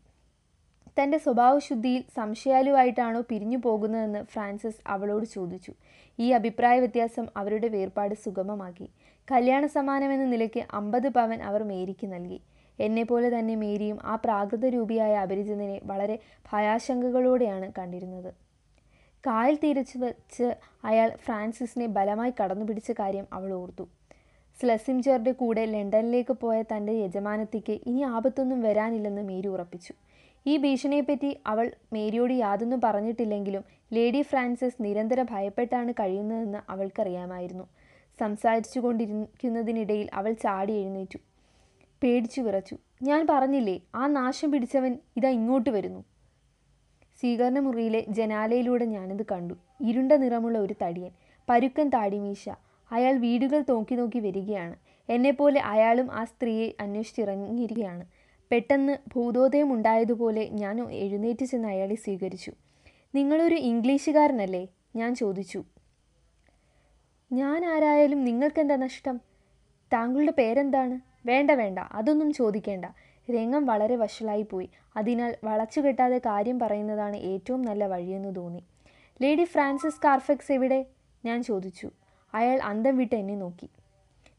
[1.01, 5.73] തന്റെ സ്വഭാവശുദ്ധിയിൽ സംശയാലുവായിട്ടാണോ പിരിഞ്ഞു പോകുന്നതെന്ന് ഫ്രാൻസിസ് അവളോട് ചോദിച്ചു.
[6.19, 8.89] ഈ അഭിപ്രായ വ്യത്യാസം അവരുടെ വേർപാട് സുഗമമാക്കി.
[9.31, 12.41] കല്യാണ സമാനമെന്ന നിലയ്ക്ക് അമ്പത് പവൻ അവർ മേരിക്ക് നൽകി.
[12.79, 16.19] എന്നെപ്പോലെ തന്നെ മേരിയും ആ പ്രാകൃത രൂപിയായ അപരിചിതനെ വളരെ
[16.53, 18.49] ഭയാശങ്കകളോടെയാണ് കണ്ടിരുന്നത്.
[19.25, 23.88] കായൽ തീരച്ച് വെച്ച് അയാൾ ഫ്രാൻസിസിനെ ബലമായി കടന്നു പിടിച്ച കാര്യം അവൾ ഓർത്തു.
[24.59, 29.93] സ്ലസിംജറുടെ കൂടെ ലണ്ടനിലേക്ക് പോയ തന്റെ യജമാനത്തിക്ക് ഇനി ആപത്തൊന്നും വരാനില്ലെന്ന് മേരി ഉറപ്പിച്ചു.
[30.47, 37.63] ഈ ഭീഷണിയെപ്പറ്റി അവൾ മേരിയോട് യാതൊന്നും പറഞ്ഞിട്ടില്ലെങ്കിലും ലേഡി ഫ്രാൻസിസ് നിരന്തരം ഭയപ്പെട്ടാണ് കഴിയുന്നതെന്ന് അവൾക്കറിയാമായിരുന്നു.
[38.19, 41.17] സംസാരിച്ചു കൊണ്ടിരിക്കുന്നതിനിടയിൽ അവൾ ചാടി എഴുന്നേറ്റു.
[42.03, 42.75] പേടിച്ചു വിറച്ചു.
[43.03, 46.03] ഞാൻ പറഞ്ഞില്ലേ ആ നാശം പിടിച്ചവൻ ഇതാ ഇങ്ങോട്ട് വരുന്നു.
[47.19, 49.53] സ്വീകരണ മുറിയിലെ ജനാലയിലൂടെ ഞാനിത് കണ്ടു.
[49.81, 51.11] ഇരുണ്ട നിറമുള്ള ഒരു തടിയൻ.
[51.49, 52.49] പരുക്കൻ താടിമീശ.
[52.91, 54.75] അയാൾ വീടുകൾ തോക്കി നോക്കി വരികയാണ്.
[55.09, 58.05] എന്നെപ്പോലെ അയാളും ആ സ്ത്രീയെ അന്വേഷിച്ചിറങ്ങിയിരിക്കുകയാണ്.
[58.51, 62.51] പെട്ടെന്ന് ഭൂതോദയം ഉണ്ടായതുപോലെ ഞാൻ എഴുന്നേറ്റ് ചെന്ന് അയാളെ സ്വീകരിച്ചു.
[63.15, 64.67] നിങ്ങളൊരു ഇംഗ്ലീഷുകാരനല്ലേ?
[64.95, 65.63] ഞാൻ ചോദിച്ചു.
[67.31, 69.21] ഞാൻ ആരായാലും നിങ്ങൾക്കെന്താ നഷ്ടം?
[69.93, 70.99] താങ്കളുടെ പേരെന്താണ്?
[71.25, 71.79] വേണ്ട വേണ്ട.
[71.79, 72.85] അതൊന്നും ചോദിക്കേണ്ട.
[73.31, 78.63] രംഗം വളരെ വഷളായിപ്പോയി അതിനാൽ വളച്ചു കെട്ടാതെ കാര്യം പറയുന്നതാണ് ഏറ്റവും നല്ല വഴിയെന്ന് തോന്നി.
[79.21, 80.86] ലേഡി ഫ്രാൻസിസ് കാർഫെക്സ് എവിടെ?
[81.25, 81.89] ഞാൻ ചോദിച്ചു.
[82.33, 83.69] അയാൾ അന്തം വിട്ട് എന്നെ നോക്കി.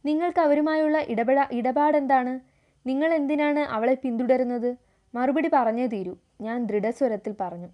[0.05, 2.41] നിങ്ങൾക്ക് അവരുമായുള്ള ഇടപെട ഇടപാടെന്താണ്?
[2.87, 4.77] നിങ്ങൾ എന്തിനാണ് അവളെ പിന്തുടരുന്നത്?
[5.15, 6.17] മറുപടി പറഞ്ഞേ തീരൂ.
[6.41, 7.69] ഞാൻ ദൃഢസ്വരത്തിൽ പറഞ്ഞു.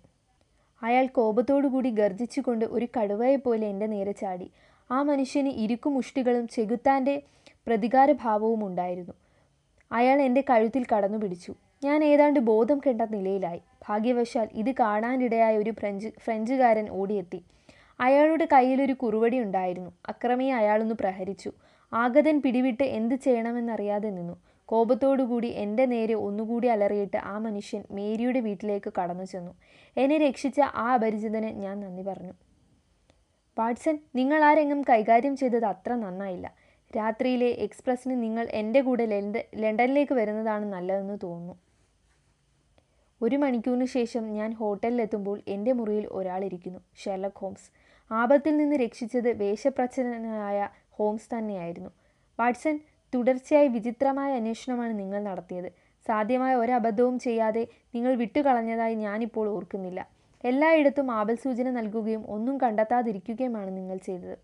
[0.82, 4.50] അയാൾ കോപത്തോടുകൂടി ഗർജിച്ചുകൊണ്ട് ഒരു കടുവയെപ്പോലെ എന്റെ നേരെ ചാടി.
[4.90, 7.22] ആ മനുഷ്യന് ഇരുക്കുമുഷ്ടികളും ചെകുത്താന്റെ
[7.66, 9.14] പ്രതികാരഭാവവും ഉണ്ടായിരുന്നു.
[9.92, 11.54] അയാൾ എന്റെ കഴുത്തിൽ കടന്നു പിടിച്ചു.
[11.84, 13.60] ഞാൻ ഏതാണ്ട് ബോധം കെട്ട നിലയിലായി.
[13.88, 17.44] ഭാഗ്യവശാൽ ഇത് കാണാനിടയായ ഒരു ഫ്രഞ്ച് ഫ്രഞ്ചുകാരൻ ഓടിയെത്തി.
[18.00, 19.90] അയാളുടെ കയ്യിലൊരു കുറുവടി ഉണ്ടായിരുന്നു.
[20.08, 21.52] അക്രമിയെ അയാളൊന്ന് പ്രഹരിച്ചു.
[21.92, 24.36] ആഗതൻ പിടിവിട്ട് എന്ത് ചെയ്യണമെന്നറിയാതെ നിന്നു.
[24.64, 29.52] കോപത്തോടുകൂടി എന്റെ നേരെ ഒന്നുകൂടി അലറിയിട്ട് ആ മനുഷ്യൻ മേരിയുടെ വീട്ടിലേക്ക് കടന്നു ചെന്നു.
[29.96, 32.32] എന്നെ രക്ഷിച്ച ആ അപരിചിതന് ഞാൻ നന്ദി പറഞ്ഞു.
[33.58, 36.52] വാട്സൺ നിങ്ങൾ ആ രംഗം കൈകാര്യം ചെയ്തത് അത്ര നന്നായില്ല.
[36.94, 41.54] രാത്രിയിലെ എക്സ്പ്രസ്സിന് നിങ്ങൾ എന്റെ കൂടെ ലണ്ട ലണ്ടനിലേക്ക് വരുന്നതാണ് നല്ലതെന്ന് തോന്നുന്നു.
[43.22, 47.68] ഒരു മണിക്കൂറിന് ശേഷം ഞാൻ ഹോട്ടലിലെത്തുമ്പോൾ എന്റെ മുറിയിൽ ഒരാളിരിക്കുന്നു ഷെർലക് ഹോംസ്.
[48.10, 51.90] ആപത്തിൽ നിന്ന് രക്ഷിച്ചത് വേഷപ്രച്ഛനായ ഹോംസ് തന്നെയായിരുന്നു.
[52.38, 52.80] വാട്സൺ
[53.12, 55.68] തുടർച്ചയായി വിചിത്രമായ അന്വേഷണമാണ് നിങ്ങൾ നടത്തിയത്.
[56.06, 57.62] സാധ്യമായ ഒരബദ്ധവും ചെയ്യാതെ
[57.94, 60.00] നിങ്ങൾ വിട്ടുകളഞ്ഞതായി ഞാനിപ്പോൾ ഓർക്കുന്നില്ല.
[60.44, 64.36] എല്ലായിടത്തും ആപൽ സൂചന നൽകുകയും ഒന്നും കണ്ടെത്താതിരിക്കുകയുമാണ് നിങ്ങൾ ചെയ്തത്.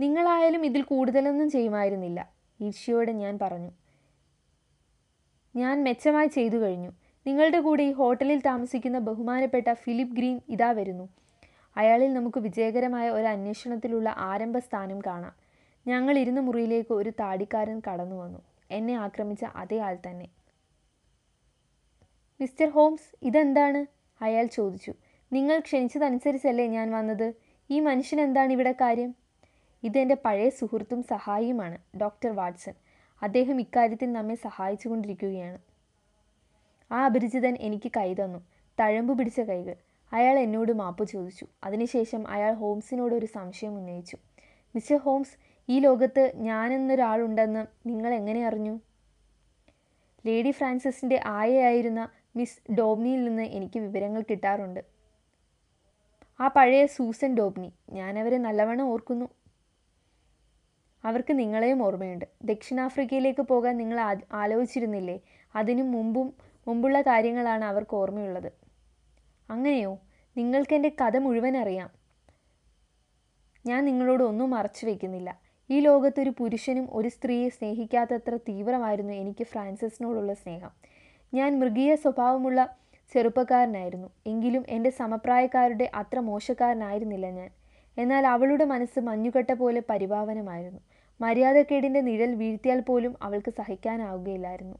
[0.00, 2.30] നിങ്ങളായാലും ഇതിൽ കൂടുതലൊന്നും ചെയ്യുമായിരുന്നില്ല.
[2.60, 3.70] ഈർഷ്യയോടെ ഞാൻ പറഞ്ഞു.
[5.56, 6.92] ഞാൻ മെച്ചമായി ചെയ്തു കഴിഞ്ഞു.
[7.26, 11.08] നിങ്ങളുടെ കൂടെ ഈ ഹോട്ടലിൽ താമസിക്കുന്ന ബഹുമാനപ്പെട്ട ഫിലിപ്പ് ഗ്രീൻ ഇതാ വരുന്നു.
[11.76, 15.34] അയാളിൽ നമുക്ക് വിജയകരമായ ഒരു അന്വേഷണത്തിലുള്ള ആരംഭ സ്ഥാനം കാണാം.
[15.86, 18.38] ഞങ്ങൾ ഇരുന്ന മുറിയിലേക്ക് ഒരു താടിക്കാരൻ കടന്നു വന്നു.
[18.70, 20.28] എന്നെ ആക്രമിച്ച അതേ ആൾ തന്നെ.
[22.40, 23.86] മിസ്റ്റർ ഹോംസ് ഇതെന്താണ്?
[24.24, 24.94] അയാൾ ചോദിച്ചു.
[25.32, 27.34] നിങ്ങൾ ക്ഷണിച്ചതനുസരിച്ചല്ലേ ഞാൻ വന്നത്?
[27.70, 29.19] ഈ മനുഷ്യൻ എന്താണ് ഇവിടെ കാര്യം?
[29.82, 32.72] ഇതെന്റെ പഴയ സുഹൃത്തും സഹായിയുമാണ് ഡോക്ടർ വാട്സൺ.
[33.22, 35.58] അദ്ദേഹം ഇക്കാര്യത്തിൽ നമ്മെ സഹായിച്ചുകൊണ്ടിരിക്കുകയാണ്.
[36.92, 38.38] ആ അപരിചിതൻ എനിക്ക് കൈ തന്നു.
[38.80, 39.76] തഴമ്പു പിടിച്ച കൈകൾ.
[40.12, 41.46] അയാൾ എന്നോട് മാപ്പ് ചോദിച്ചു.
[41.64, 44.16] അതിനുശേഷം അയാൾ ഹോംസിനോട് ഒരു സംശയം ഉന്നയിച്ചു.
[44.74, 45.36] മിസ്റ്റർ ഹോംസ്
[45.68, 48.80] ഈ ലോകത്ത് ഞാനെന്നൊരാളുണ്ടെന്ന് നിങ്ങൾ എങ്ങനെ അറിഞ്ഞു?
[50.26, 54.84] ലേഡി ഫ്രാൻസിസിന്റെ ആയയായിരുന്ന മിസ് ഡോബ്നിയിൽ നിന്ന് എനിക്ക് വിവരങ്ങൾ കിട്ടാറുണ്ട്.
[56.40, 59.28] ആ പഴയ സൂസൻ ഡോബ്നി ഞാനവരെ നല്ലവണ്ണം ഓർക്കുന്നു.
[61.04, 62.24] അവർക്ക് നിങ്ങളെയും ഓർമ്മയുണ്ട്.
[62.42, 65.20] ദക്ഷിണാഫ്രിക്കയിലേക്ക് പോകാൻ നിങ്ങൾ ആലോചിച്ചിരുന്നില്ലേ?
[65.56, 66.34] അതിനു മുമ്പും
[66.68, 68.52] മുമ്പുള്ള കാര്യങ്ങളാണ് അവർക്ക് ഓർമ്മയുള്ളത്.
[69.50, 69.98] അങ്ങനെയോ?
[70.36, 71.90] നിങ്ങൾക്ക് എന്റെ കഥ മുഴുവൻ അറിയാം.
[73.66, 75.38] ഞാൻ നിങ്ങളോട് ഒന്നും മറച്ചു വെക്കുന്നില്ല.
[75.70, 80.70] ഈ ലോകത്തൊരു പുരുഷനും ഒരു സ്ത്രീയെ സ്നേഹിക്കാത്തത്ര തീവ്രമായിരുന്നു എനിക്ക് ഫ്രാൻസിസിനോടുള്ള സ്നേഹം.
[81.34, 82.76] ഞാൻ മൃഗീയ സ്വഭാവമുള്ള
[83.12, 84.08] ചെറുപ്പക്കാരനായിരുന്നു.
[84.26, 87.50] എങ്കിലും എന്റെ സമപ്രായക്കാരുടെ അത്ര മോശക്കാരനായിരുന്നില്ല ഞാൻ.
[87.98, 90.80] എന്നാൽ അവളുടെ മനസ്സ് മഞ്ഞുകട്ട പോലെ പരിപാവനമായിരുന്നു
[91.20, 94.76] മര്യാദക്കേടിന്റെ നിഴൽ വീഴ്ത്തിയാൽ പോലും അവൾക്ക് സഹിക്കാനാവുകയില്ലായിരുന്നു.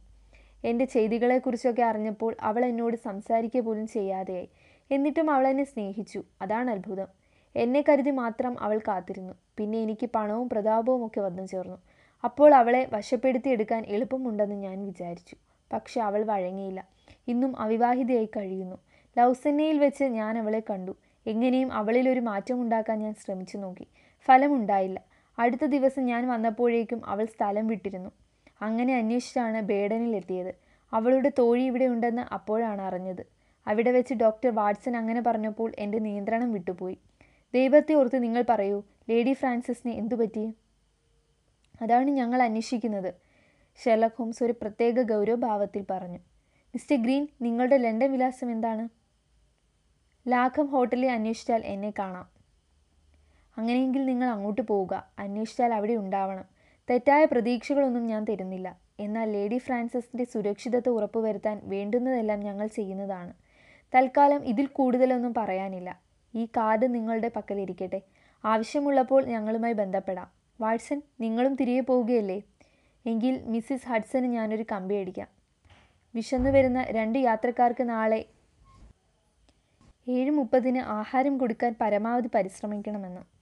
[0.64, 4.48] എന്റെ ചെയ്തികളെക്കുറിച്ചൊക്കെ അറിഞ്ഞപ്പോൾ അവൾ എന്നോട് സംസാരിക്കുക പോലും ചെയ്യാതെയായി.
[4.90, 6.22] എന്നിട്ടും അവൾ എന്നെ സ്നേഹിച്ചു.
[6.42, 7.08] അതാണ് അത്ഭുതം.
[7.54, 9.34] എന്നെ കരുതി മാത്രം അവൾ കാത്തിരുന്നു.
[9.58, 11.78] പിന്നെ എനിക്ക് പണവും പ്രതാപവും ഒക്കെ വന്നു ചേർന്നു.
[12.24, 15.36] അപ്പോൾ അവളെ വശപ്പെടുത്തിയെടുക്കാൻ എളുപ്പമുണ്ടെന്ന് ഞാൻ വിചാരിച്ചു.
[15.72, 16.84] പക്ഷെ അവൾ വഴങ്ങിയില്ല.
[17.28, 18.78] ഇന്നും അവിവാഹിതയായി കഴിയുന്നു.
[19.18, 20.96] ലൗസന്നയിൽ വെച്ച് ഞാൻ അവളെ കണ്ടു.
[21.26, 23.86] എങ്ങനെയും അവളിൽ ഒരു മാറ്റം ഉണ്ടാക്കാൻ ഞാൻ ശ്രമിച്ചു നോക്കി.
[24.28, 25.09] ഫലമുണ്ടായില്ല.
[25.40, 28.10] അടുത്ത ദിവസം ഞാൻ വന്നപ്പോഴേക്കും അവൾ സ്ഥലം വിട്ടിരുന്നു.
[28.62, 30.52] അങ്ങനെ അന്വേഷിച്ചാണ് ബേഡനിൽ എത്തിയത്
[30.92, 33.22] അവളുടെ തോഴി ഇവിടെ ഉണ്ടെന്ന് അപ്പോഴാണ് അറിഞ്ഞത്.
[33.66, 36.98] അവിടെ വെച്ച് ഡോക്ടർ വാട്സൺ അങ്ങനെ പറഞ്ഞപ്പോൾ എന്റെ നിയന്ത്രണം വിട്ടുപോയി.
[37.54, 40.44] ദൈവത്തെ ഓർത്ത് നിങ്ങൾ പറയൂ ലേഡി ഫ്രാൻസിസിന് എന്തു പറ്റി?
[41.82, 43.14] അതാണ് ഞങ്ങൾ അന്വേഷിക്കുന്നത്
[43.84, 46.18] ഷെർലക് ഹോംസ് ഒരു പ്രത്യേക ഗൗരവഭാവത്തിൽ പറഞ്ഞു.
[46.74, 48.88] മിസ്റ്റർ ഗ്രീൻ നിങ്ങളുടെ ലണ്ടൻ വിലാസം എന്താണ്?
[50.28, 52.39] ലാഖം ഹോട്ടലിൽ അന്വേഷിച്ചാൽ എന്നെ കാണാം.
[53.60, 55.08] അങ്ങനെയെങ്കിൽ നിങ്ങൾ അങ്ങോട്ട് പോവുക.
[55.18, 56.44] അന്വേഷിച്ചാൽ അവിടെ ഉണ്ടാവണം.
[56.90, 58.76] തെറ്റായ പ്രതീക്ഷകളൊന്നും ഞാൻ തരുന്നില്ല.
[59.00, 63.32] എന്നാൽ ലേഡി ഫ്രാൻസിസിന്റെ സുരക്ഷിതത്വം ഉറപ്പുവരുത്താൻ വേണ്ടുന്നതെല്ലാം ഞങ്ങൾ ചെയ്യുന്നതാണ്.
[63.94, 66.00] തൽക്കാലം ഇതിൽ കൂടുതലൊന്നും പറയാനില്ല.
[66.34, 68.00] ഈ കാർഡ് നിങ്ങളുടെ പക്കലിരിക്കട്ടെ.
[68.44, 70.30] ആവശ്യമുള്ളപ്പോൾ ഞങ്ങളുമായി ബന്ധപ്പെടാം.
[70.60, 72.42] വാട്സൺ നിങ്ങളും തിരികെ പോവുകയല്ലേ?
[73.06, 75.28] എങ്കിൽ മിസ്സിസ് ഹഡ്സന് ഞാനൊരു കമ്പി അടിക്കാം.
[76.14, 78.24] വിശന്നു വരുന്ന രണ്ട് യാത്രക്കാർക്ക് നാളെ
[80.08, 83.39] ഏഴ് മുപ്പതിന് ആഹാരം കൊടുക്കാൻ പരമാവധി പരിശ്രമിക്കണമെന്ന്.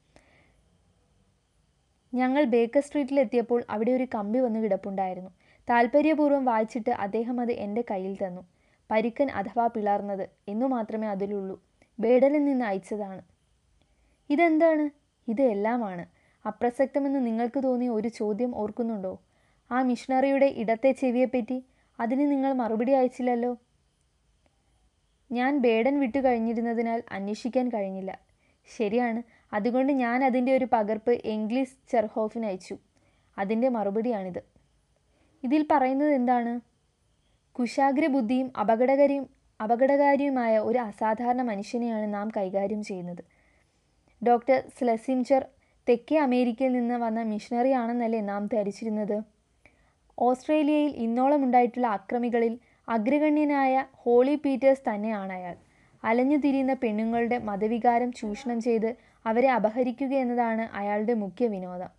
[2.19, 5.31] ഞങ്ങൾ ബേക്കർ സ്ട്രീറ്റിൽ എത്തിയപ്പോൾ അവിടെ ഒരു കമ്പി വന്ന് കിടപ്പുണ്ടായിരുന്നു.
[5.71, 8.47] താല്പര്യപൂർവം വായിച്ചിട്ട് അദ്ദേഹം അത് എന്റെ കയ്യിൽ തന്നു.
[8.91, 11.63] പരിക്കൻ അഥവാ പിളർന്നത് എന്നു മാത്രമേ അതിലുള്ളൂ.
[12.01, 13.23] ബേഡലിൽ നിന്ന് അയച്ചതാണ്.
[14.31, 14.91] ഇതെന്താണ്?
[15.31, 16.07] ഇത് എല്ലാമാണ്.
[16.47, 19.21] അപ്രസക്തമെന്ന് നിങ്ങൾക്ക് തോന്നിയ ഒരു ചോദ്യം ഓർക്കുന്നുണ്ടോ?
[19.71, 21.65] ആ മിഷണറിയുടെ ഇടത്തെ ചെവിയെപ്പറ്റി
[22.01, 23.57] അതിന് നിങ്ങൾ മറുപടി അയച്ചില്ലല്ലോ?
[25.33, 28.19] ഞാൻ ബേഡൻ വിട്ടു കഴിഞ്ഞിരുന്നതിനാൽ അന്വേഷിക്കാൻ കഴിഞ്ഞില്ല.
[28.77, 29.23] ശരിയാണ്.
[29.53, 32.77] അതുകൊണ്ട് ഞാൻ അതിന്റെ ഒരു പകർപ്പ് ഇംഗ്ലീഷ് ചെർഹോഫിന് അയച്ചു.
[33.39, 34.45] അതിന്റെ മറുപടിയാണിത്.
[35.45, 36.61] ഇതിൽ പറയുന്നത് എന്താണ്?
[37.53, 39.27] കുശാഗ്ര ബുദ്ധിയും അപകടകരിയും
[39.63, 43.25] അപകടകാരിയുമായ ഒരു അസാധാരണ മനുഷ്യനെയാണ് നാം കൈകാര്യം ചെയ്യുന്നത്.
[44.27, 45.47] ഡോക്ടർ സ്ലെസിഞ്ചർ
[45.89, 49.23] തെക്കേ അമേരിക്കയിൽ നിന്ന് വന്ന മിഷണറി ആണെന്നല്ലേ നാം ധരിച്ചിരുന്നത്?
[50.19, 52.59] ഓസ്ട്രേലിയയിൽ ഇന്നോളം ഉണ്ടായിട്ടുള്ള അക്രമികളിൽ
[52.89, 55.57] അഗ്രഗണ്യനായ ഹോളി പീറ്റേഴ്സ് തന്നെയാണ് അയാൾ.
[56.05, 61.91] അലഞ്ഞു തിരിയുന്ന പെണ്ണുങ്ങളുടെ മതവികാരം ചൂഷണം ചെയ്ത് അവരെ അപഹരിക്കുക എന്നതാണ് അയാളുടെ മുഖ്യ വിനോദം.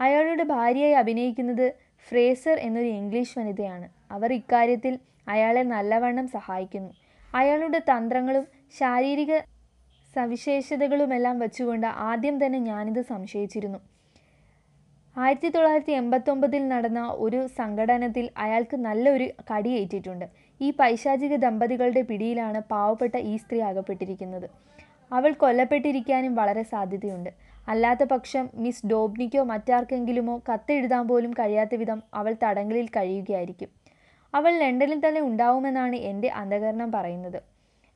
[0.00, 1.66] അയാളുടെ ഭാര്യയായി അഭിനയിക്കുന്നത്
[2.08, 3.88] ഫ്രേസർ എന്നൊരു ഇംഗ്ലീഷ് വനിതയാണ്.
[4.10, 6.90] അവർ ഇക്കാര്യത്തിൽ അയാളെ നല്ലവണ്ണം സഹായിക്കുന്നു.
[7.34, 8.46] അയാളുടെ തന്ത്രങ്ങളും
[8.78, 9.38] ശാരീരിക
[10.16, 13.78] സവിശേഷതകളുമെല്ലാം വെച്ചുകൊണ്ട് ആദ്യം തന്നെ ഞാനിത് സംശയിച്ചിരുന്നു.
[15.16, 20.26] ആയിരത്തി തൊള്ളായിരത്തി എൺപത്തൊമ്പതിൽ നടന്ന ഒരു സംഘടനത്തിൽ അയാൾക്ക് നല്ലൊരു കടിയേറ്റിട്ടുണ്ട്.
[20.60, 24.48] ഈ പൈശാചിക ദമ്പതികളുടെ പിടിയിലാണ് പാവപ്പെട്ട ഈ സ്ത്രീ അകപ്പെട്ടിരിക്കുന്നത്.
[25.12, 27.30] അവൾ കൊല്ലപ്പെട്ടിരിക്കാനും വളരെ സാധ്യതയുണ്ട്.
[27.68, 33.68] അല്ലാത്ത പക്ഷം മിസ് ഡോബ്നിക്കോ മറ്റാർക്കെങ്കിലുമോ കത്തെഴുതാൻ പോലും കഴിയാത്ത വിധം അവൾ തടങ്കലിൽ കഴിയുകയായിരിക്കും.
[34.34, 37.42] അവൾ ലണ്ടനിൽ തന്നെ ഉണ്ടാവുമെന്നാണ് എന്റെ അന്ധകരണം പറയുന്നത്.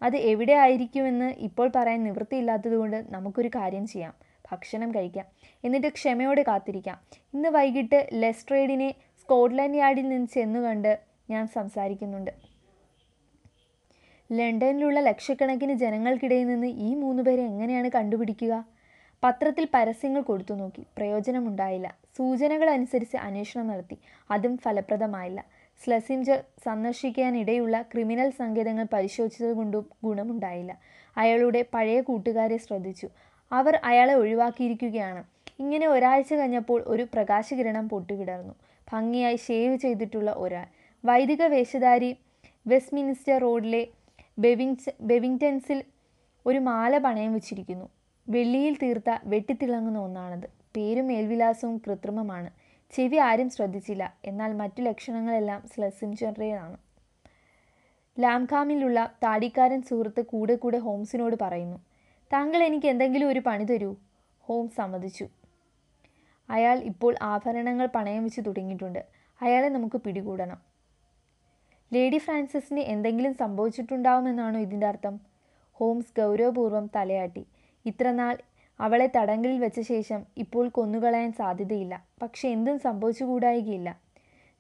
[0.02, 4.14] അത് എവിടെ ആയിരിക്കുമെന്ന് ഇപ്പോൾ പറയാൻ നിവൃത്തിയില്ലാത്തതുകൊണ്ട് നമുക്കൊരു കാര്യം ചെയ്യാം.
[4.52, 5.26] ഭക്ഷണം കഴിക്കാം.
[5.64, 6.98] എന്നിട്ട് ക്ഷമയോടെ കാത്തിരിക്കാം.
[7.34, 12.49] ഇന്ന് വൈകിട്ട് ലെസ്ട്രേഡിനെ സ്കോട്ട്ലൻഡ് യാർഡിൽ നിന്ന് ചെന്നു കണ്ട് ഞാൻ സംസാരിക്കുന്നുണ്ട്.
[14.32, 18.64] ലണ്ടനിലുള്ള ലക്ഷക്കണക്കിന് ജനങ്ങൾക്കിടയിൽ നിന്ന് ഈ മൂന്ന് പേരെ എങ്ങനെയാണ് കണ്ടുപിടിക്കുക?
[19.24, 20.86] പത്രത്തിൽ പരസ്യങ്ങൾ കൊടുത്തു നോക്കി.
[20.96, 21.94] പ്രയോജനമുണ്ടായില്ല.
[22.18, 23.98] സൂചനകൾ അനുസരിച്ച് അന്വേഷണം നടത്തി.
[24.30, 25.44] അതും ഫലപ്രദമായില്ല.
[25.84, 30.78] സ്ലസിംജർ സന്ദർശിക്കാനിടയുള്ള ക്രിമിനൽ സങ്കേതങ്ങൾ പരിശോധിച്ചത് കൊണ്ടും ഗുണമുണ്ടായില്ല.
[31.16, 33.08] അയാളുടെ പഴയ കൂട്ടുകാരെ ശ്രദ്ധിച്ചു.
[33.52, 35.24] അവർ അയാളെ ഒഴിവാക്കിയിരിക്കുകയാണ്.
[35.58, 38.54] ഇങ്ങനെ ഒരാഴ്ച കഴിഞ്ഞപ്പോൾ ഒരു പ്രകാശകിരണം പൊട്ടിവിടർന്നു
[38.92, 40.66] ഭംഗിയായി ഷേവ് ചെയ്തിട്ടുള്ള ഒരാൾ.
[41.04, 42.16] വൈദിക വേഷധാരി
[42.66, 43.86] വെസ്റ്റ്മിനിസ്റ്റർ റോഡിലെ
[44.40, 45.85] ബെവിങ്സ് ബെവിങ്ടൺസിൽ
[46.46, 47.88] ഒരു മാല പണയം വെച്ചിരിക്കുന്നു.
[48.29, 50.46] വെള്ളിയിൽ തീർത്ത വെട്ടിത്തിളങ്ങുന്ന ഒന്നാണത്.
[50.76, 52.50] പേരും മേൽവിലാസവും കൃത്രിമമാണ്.
[52.90, 54.14] ചെവി ആരും ശ്രദ്ധിച്ചില്ല.
[54.24, 56.76] എന്നാൽ മറ്റു ലക്ഷണങ്ങളെല്ലാം സ്ലസിംചറിയാണ്
[58.20, 61.76] ലാംഖാമിലുള്ള താടിക്കാരൻ സുഹൃത്ത് കൂടെ കൂടെ ഹോംസിനോട് പറയുന്നു
[62.33, 63.96] താങ്കൾ എനിക്ക് എന്തെങ്കിലും ഒരു പണി തരൂ
[64.40, 65.29] ഹോംസ് സമ്മതിച്ചു.
[66.50, 69.07] അയാൾ ഇപ്പോൾ ആഭരണങ്ങൾ പണയം വെച്ച് തുടങ്ങിയിട്ടുണ്ട്.
[69.42, 70.69] അയാളെ നമുക്ക് പിടികൂടണം.
[71.92, 75.20] ലേഡി ഫ്രാൻസിസിന് എന്തെങ്കിലും സംഭവിച്ചിട്ടുണ്ടാവുമെന്നാണോ ഇതിന്റെ അർത്ഥം?
[75.72, 77.46] ഹോംസ് ഗൗരവപൂർവം തലയാട്ടി.
[77.87, 78.38] ഇത്രനാൾ
[78.81, 82.05] അവളെ തടങ്കലിൽ വെച്ച ശേഷം ഇപ്പോൾ കൊന്നുകളയാൻ സാധ്യതയില്ല.
[82.22, 84.00] പക്ഷെ എന്തും സംഭവിച്ചുകൂടായികയില്ല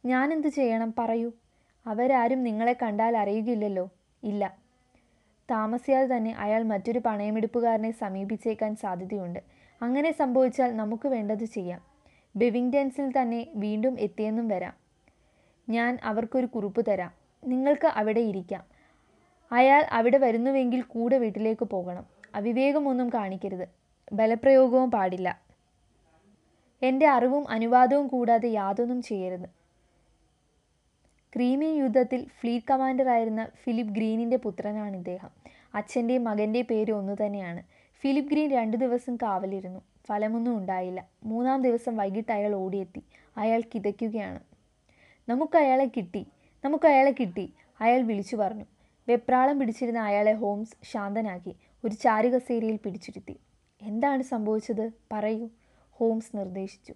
[0.04, 0.94] ഞാനെന്ത് ചെയ്യണം?
[0.98, 1.32] പറയൂ.
[1.86, 3.90] അവരാരും നിങ്ങളെ കണ്ടാൽ അറിയുകയില്ലല്ലോ.
[4.22, 4.58] ഇല്ല.
[5.50, 9.40] താമസിയാതെ തന്നെ അയാൾ മറ്റൊരു പണയമെടുപ്പുകാരനെ സമീപിച്ചേക്കാൻ സാധ്യതയുണ്ട്.
[9.82, 11.82] അങ്ങനെ സംഭവിച്ചാൽ നമുക്ക് വേണ്ടത് ചെയ്യാം.
[12.36, 14.74] ബെവിങ്ടൺസിൽ തന്നെ വീണ്ടും എത്തിയെന്നും വരാം.
[15.68, 17.19] ഞാൻ അവർക്കൊരു കുറിപ്പ് തരാം.
[17.44, 18.64] നിങ്ങൾക്ക് അവിടെ ഇരിക്കാം.
[19.52, 22.06] അയാൾ അവിടെ വരുന്നുവെങ്കിൽ കൂടെ വീട്ടിലേക്ക് പോകണം.
[22.34, 23.68] അവിവേകമൊന്നും കാണിക്കരുത്.
[24.12, 25.40] ബലപ്രയോഗവും പാടില്ല.
[26.82, 29.48] എന്റെ അറിവും അനുവാദവും കൂടാതെ യാതൊന്നും ചെയ്യരുത്.
[31.36, 35.30] ക്രീമിയൻ യുദ്ധത്തിൽ ഫ്ലീറ്റ് കമാൻഡറായിരുന്ന ഫിലിപ്പ് ഗ്രീനിന്റെ പുത്രനാണ് ഇദ്ദേഹം.
[35.74, 37.62] അച്ഛന്റെയും മകന്റെയും പേര് ഒന്നു തന്നെയാണ്.
[38.00, 39.80] ഫിലിപ്പ് ഗ്രീൻ രണ്ടു ദിവസം കാവലിരുന്നു.
[40.08, 41.06] ഫലമൊന്നും ഉണ്ടായില്ല.
[41.24, 43.02] മൂന്നാം ദിവസം വൈകിട്ട് അയാൾ ഓടിയെത്തി.
[43.36, 44.40] അയാൾ കിതയ്ക്കുകയാണ്.
[45.28, 46.26] നമുക്ക് അയാളെ കിട്ടി.
[46.64, 47.52] നമുക്ക് അയാളെ കിട്ടി.
[47.80, 48.64] അയാൾ വിളിച്ചു പറഞ്ഞു.
[49.08, 53.36] വെപ്രാളം പിടിച്ചിരുന്ന അയാളെ ഹോംസ് ശാന്തനാക്കി ഒരു ചാരുകസേരയിൽ പിടിച്ചിരുത്തി.
[53.82, 54.90] എന്താണ് സംഭവിച്ചത്?
[55.12, 55.48] പറയൂ.
[55.90, 56.94] ഹോംസ് നിർദ്ദേശിച്ചു.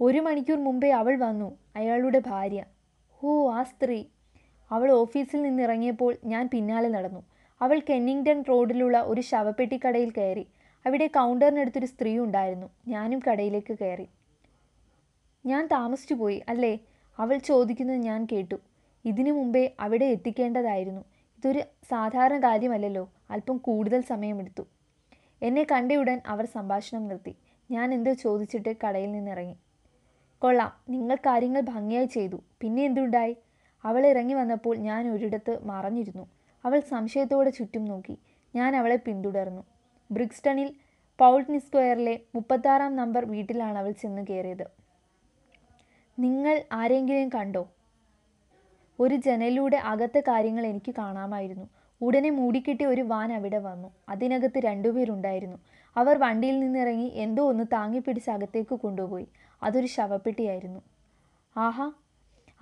[0.00, 1.58] ഒരു മണിക്കൂർ മുമ്പേ അവൾ വന്നു.
[1.76, 2.64] അയാളുടെ ഭാര്യ.
[3.24, 4.04] ഓ ആ സ്ത്രീ.
[4.70, 7.24] അവൾ ഓഫീസിൽ നിന്ന് ഇറങ്ങിയപ്പോൾ ഞാൻ പിന്നാലെ നടന്നു.
[7.60, 10.46] അവൾ കെന്നിങ്ടൺ റോഡിലുള്ള ഒരു ശവപ്പെട്ടിക്കടയിൽ കയറി.
[10.86, 12.70] അവിടെ കൗണ്ടറിനടുത്തൊരു സ്ത്രീ ഉണ്ടായിരുന്നു.
[12.88, 14.08] ഞാനും കടയിലേക്ക് കയറി.
[15.46, 16.78] ഞാൻ താമസിച്ചു പോയി അല്ലേ?
[17.18, 18.54] അവൾ ചോദിക്കുന്നത് ഞാൻ കേട്ടു.
[19.04, 21.00] ഇതിനു മുമ്പേ അവിടെ എത്തിക്കേണ്ടതായിരുന്നു.
[21.38, 23.12] ഇതൊരു സാധാരണ കാര്യമല്ലല്ലോ.
[23.30, 24.62] അല്പം കൂടുതൽ സമയമെടുത്തു.
[25.42, 27.36] എന്നെ കണ്ടയുടൻ അവർ സംഭാഷണം നിർത്തി.
[27.70, 29.56] ഞാൻ എന്തോ ചോദിച്ചിട്ട് കടയിൽ നിന്നിറങ്ങി.
[30.38, 32.42] കൊള്ളാം നിങ്ങൾ കാര്യങ്ങൾ ഭംഗിയായി ചെയ്തു.
[32.60, 33.36] പിന്നെ എന്തുണ്ടായി?
[33.84, 36.26] അവൾ ഇറങ്ങി വന്നപ്പോൾ ഞാൻ ഒരിടത്ത് മറഞ്ഞിരുന്നു.
[36.64, 38.18] അവൾ സംശയത്തോടെ ചുറ്റും നോക്കി.
[38.54, 39.62] ഞാൻ അവളെ പിന്തുടർന്നു.
[40.10, 40.74] ബ്രിക്സ്റ്റണിൽ
[41.18, 44.85] പൗൾട്ടിനി സ്ക്വയറിലെ മുപ്പത്താറാം നമ്പർ വീട്ടിലാണ് അവൾ ചെന്ന് കയറിയത്.
[46.18, 47.68] നിങ്ങൾ ആരെങ്കിലും കണ്ടോ?
[49.00, 51.68] ഒരു ജനലിലൂടെ അകത്തെ കാര്യങ്ങൾ എനിക്ക് കാണാമായിരുന്നു.
[52.02, 53.88] ഉടനെ മൂടിക്കെട്ടിയ ഒരു വാൻ അവിടെ വന്നു.
[54.08, 55.56] അതിനകത്ത് രണ്ടുപേരുണ്ടായിരുന്നു
[55.96, 59.28] അവർ വണ്ടിയിൽ നിന്നിറങ്ങി എന്തോ ഒന്ന് താങ്ങിപ്പിടിച്ച് അകത്തേക്ക് കൊണ്ടുപോയി.
[59.62, 60.80] അതൊരു ശവപ്പെട്ടിയായിരുന്നു.
[61.56, 61.92] ആഹാ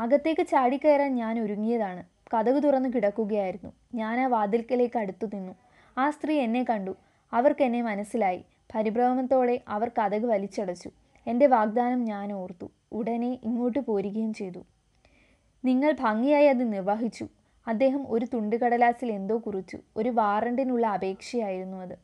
[0.01, 2.05] അകത്തേക്ക് ചാടിക്കയറാൻ ഞാൻ ഒരുങ്ങിയതാണ്.
[2.37, 3.73] കഥകു തുറന്ന് കിടക്കുകയായിരുന്നു.
[3.95, 5.53] ഞാൻ ആ വാതിൽക്കലേക്ക് അടുത്തു നിന്നു.
[5.99, 6.97] ആ സ്ത്രീ എന്നെ കണ്ടു.
[7.33, 8.45] അവർക്കെന്നെ മനസ്സിലായി.
[8.75, 10.91] പരിഭ്രമത്തോടെ അവർ കഥക് വലിച്ചടച്ചു.
[11.27, 12.71] എന്റെ വാഗ്ദാനം ഞാൻ ഓർത്തു.
[12.95, 14.65] ഉടനെ ഇങ്ങോട്ട് പോരുകയും ചെയ്തു.
[15.65, 17.29] നിങ്ങൾ ഭംഗിയായി അത് നിർവഹിച്ചു.
[17.67, 19.79] അദ്ദേഹം ഒരു തുണ്ടുകടലാസിൽ എന്തോ കുറിച്ചു.
[19.97, 21.99] ഒരു വാറണ്ടിനുള്ള അപേക്ഷയായിരുന്നു അത്.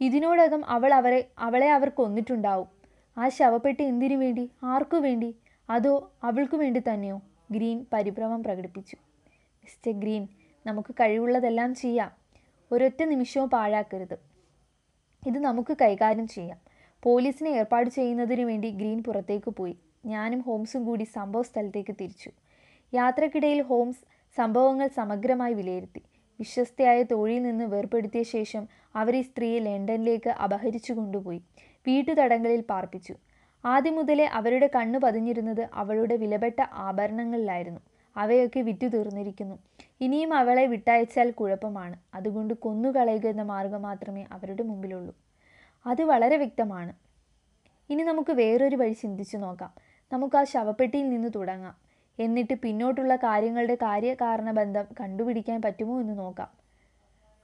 [0.00, 2.68] ഇതിനോടകം അവൾ അവരെ അവളെ അവർ കൊന്നിട്ടുണ്ടാവും.
[3.18, 4.50] ആ ശവപ്പെട്ടി എന്തിനു വേണ്ടി?
[4.64, 5.36] ആർക്കു വേണ്ടി?
[5.70, 7.22] അതോ അവൾക്കു വേണ്ടി തന്നെയോ?
[7.50, 8.96] ഗ്രീൻ പരിഭ്രമം പ്രകടിപ്പിച്ചു.
[9.64, 10.28] മിസ്റ്റർ ഗ്രീൻ
[10.66, 12.12] നമുക്ക് കഴിവുള്ളതെല്ലാം ചെയ്യാം.
[12.72, 14.18] ഒരൊറ്റ നിമിഷവും പാഴാക്കരുത്.
[15.26, 16.58] ഇത് നമുക്ക് കൈകാര്യം ചെയ്യാം.
[17.02, 19.76] പോലീസിനെ ഏർപ്പാട് ചെയ്യുന്നതിനു വേണ്ടി ഗ്രീൻ പുറത്തേക്ക് പോയി.
[20.06, 22.30] ഞാനും ഹോംസും കൂടി സംഭവ സ്ഥലത്തേക്ക് തിരിച്ചു.
[22.94, 24.02] യാത്രക്കിടയിൽ ഹോംസ്
[24.36, 26.02] സംഭവങ്ങൾ സമഗ്രമായി വിലയിരുത്തി.
[26.40, 31.40] വിശ്വസ്തയായ തൊഴിൽ നിന്ന് വേർപ്പെടുത്തിയ ശേഷം അവർ ഈ സ്ത്രീയെ ലണ്ടനിലേക്ക് അപഹരിച്ചു കൊണ്ടുപോയി.
[31.86, 33.14] വീട്ടുതടങ്കലിൽ പാർപ്പിച്ചു.
[33.64, 37.80] ആദ്യം മുതലേ അവരുടെ കണ്ണു പതിഞ്ഞിരുന്നത് അവളുടെ വിലപ്പെട്ട ആഭരണങ്ങളിലായിരുന്നു.
[38.16, 39.58] അവയൊക്കെ വിറ്റു തീർന്നിരിക്കുന്നു.
[40.00, 41.96] ഇനിയും അവളെ വിട്ടയച്ചാൽ കുഴപ്പമാണ്.
[42.14, 45.14] അതുകൊണ്ട് കൊന്നുകളയുക എന്ന മാർഗം മാത്രമേ അവരുടെ മുമ്പിലുള്ളൂ.
[45.86, 46.92] അത് വളരെ വ്യക്തമാണ്.
[47.90, 49.72] ഇനി നമുക്ക് വേറൊരു വഴി ചിന്തിച്ചു നോക്കാം.
[50.12, 51.76] നമുക്ക് ആ ശവപ്പെട്ടിയിൽ നിന്ന് തുടങ്ങാം.
[52.18, 56.48] എന്നിട്ട് പിന്നോട്ടുള്ള കാര്യങ്ങളുടെ കാര്യകാരണ ബന്ധം കണ്ടുപിടിക്കാൻ പറ്റുമോ എന്ന് നോക്കാം.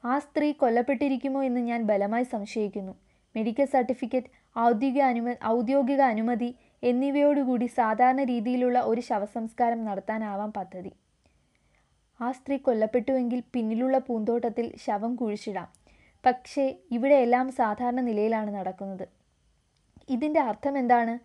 [0.04, 2.92] ആ സ്ത്രീ കൊല്ലപ്പെട്ടിരിക്കുമോ എന്ന് ഞാൻ ബലമായി സംശയിക്കുന്നു.
[3.36, 10.92] മെഡിക്കൽ സർട്ടിഫിക്കറ്റ് ഔദ്യോഗിക അനുമ ഔദ്യോഗിക അനുമതി എന്നിവയോടുകൂടി സാധാരണ രീതിയിലുള്ള ഒരു ശവസംസ്കാരം നടത്താനാവാം പദ്ധതി.
[12.20, 15.85] ആ സ്ത്രീ കൊല്ലപ്പെട്ടുവെങ്കിൽ പിന്നിലുള്ള പൂന്തോട്ടത്തിൽ ശവം കുഴിച്ചിടാം.
[16.26, 19.08] പക്ഷേ ഇവിടെ എല്ലാം സാധാരണ നിലയിലാണ് നടക്കുന്നത്.
[20.08, 21.18] ഇതിന്റെ അർത്ഥം എന്താണ്?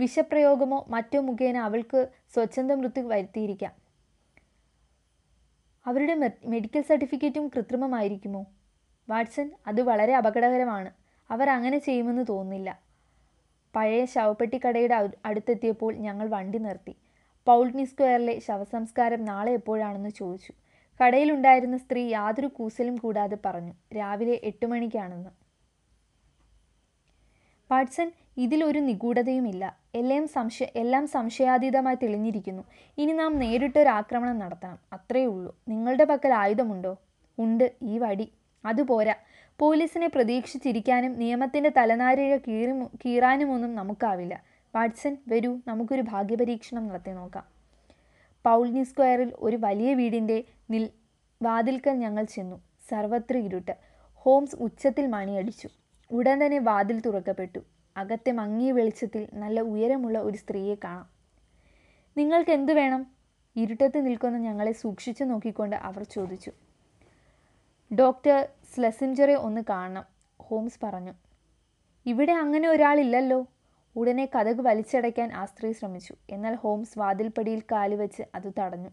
[0.00, 3.72] വിഷപ്രയോഗമോ മറ്റോ മുഖേന അവൾക്ക് സ്വച്ഛന്ത മൃത്യു വരുത്തിയിരിക്കാം.
[5.86, 6.14] അവരുടെ
[6.46, 8.46] മെഡിക്കൽ സർട്ടിഫിക്കറ്റും കൃത്രിമമായിരിക്കുമോ?
[9.08, 10.90] വാട്സൺ അത് വളരെ അപകടകരമാണ്.
[11.30, 12.80] അവർ അങ്ങനെ ചെയ്യുമെന്ന് തോന്നുന്നില്ല.
[13.76, 16.96] പഴയ ശവപ്പെട്ടിക്കടയുടെ അടുത്തെത്തിയപ്പോൾ ഞങ്ങൾ വണ്ടി നിർത്തി.
[17.46, 20.52] പൗൾട്നി സ്ക്വയറിലെ ശവസംസ്കാരം നാളെ എപ്പോഴാണെന്ന് ചോദിച്ചു.
[21.04, 25.30] കടയിലുണ്ടായിരുന്ന സ്ത്രീ യാതൊരു കൂസലും കൂടാതെ പറഞ്ഞു രാവിലെ എട്ട് മണിക്കാണെന്ന്.
[27.70, 29.76] വാട്സൺ ഇതിലൊരു നിഗൂഢതയുമില്ല.
[29.94, 32.62] എല്ലാം സംശയ എല്ലാം സംശയാതീതമായി തെളിഞ്ഞിരിക്കുന്നു.
[32.98, 34.78] ഇനി നാം നേരിട്ടൊരു ആക്രമണം നടത്തണം.
[34.92, 35.56] അത്രയേ ഉള്ളൂ.
[35.68, 36.96] നിങ്ങളുടെ പക്കൽ ആയുധമുണ്ടോ?
[37.38, 37.72] ഉണ്ട്.
[37.82, 38.32] ഈ വടി.
[38.64, 39.14] അതുപോരാ
[39.58, 44.42] പോലീസിനെ പ്രതീക്ഷിച്ചിരിക്കാനും നിയമത്തിന്റെ തലനാരിഴ കീറി കീറാനുമൊന്നും നമുക്കാവില്ല.
[44.74, 45.58] വാട്സൺ വരൂ.
[45.68, 47.57] നമുക്കൊരു ഭാഗ്യപരീക്ഷണം നടത്തി നോക്കാം.
[48.44, 50.90] പൗൾനി സ്ക്വയറിൽ ഒരു വലിയ വീടിന്റെ നിൽ
[51.42, 52.56] വാതിൽക്കൽ ഞങ്ങൾ ചെന്നു.
[52.88, 53.76] സർവത്ര ഇരുട്ട്.
[54.14, 55.68] ഹോംസ് ഉച്ചത്തിൽ മണിയടിച്ചു.
[56.10, 57.58] ഉടൻ തന്നെ വാതിൽ തുറക്കപ്പെട്ടു.
[57.96, 61.08] അകത്തെ മങ്ങിയ വെളിച്ചത്തിൽ നല്ല ഉയരമുള്ള ഒരു സ്ത്രീയെ കാണാം.
[62.16, 63.06] നിങ്ങൾക്ക് എന്തു വേണം?
[63.56, 66.52] ഇരുട്ടത്ത് നിൽക്കുന്ന ഞങ്ങളെ സൂക്ഷിച്ചു നോക്കിക്കൊണ്ട് അവർ ചോദിച്ചു.
[67.94, 70.04] ഡോക്ടർ സ്ലെസിഞ്ചറെ ഒന്ന് കാണണം
[70.42, 71.12] ഹോംസ് പറഞ്ഞു.
[72.06, 73.46] ഇവിടെ അങ്ങനെ ഒരാളില്ലല്ലോ.
[73.96, 76.14] ഉടനെ കഥക് വലിച്ചടയ്ക്കാൻ ആ സ്ത്രീ ശ്രമിച്ചു.
[76.30, 78.88] എന്നാൽ ഹോംസ് വാതിൽപ്പടിയിൽ കാലുവെച്ച് അത് തടഞ്ഞു.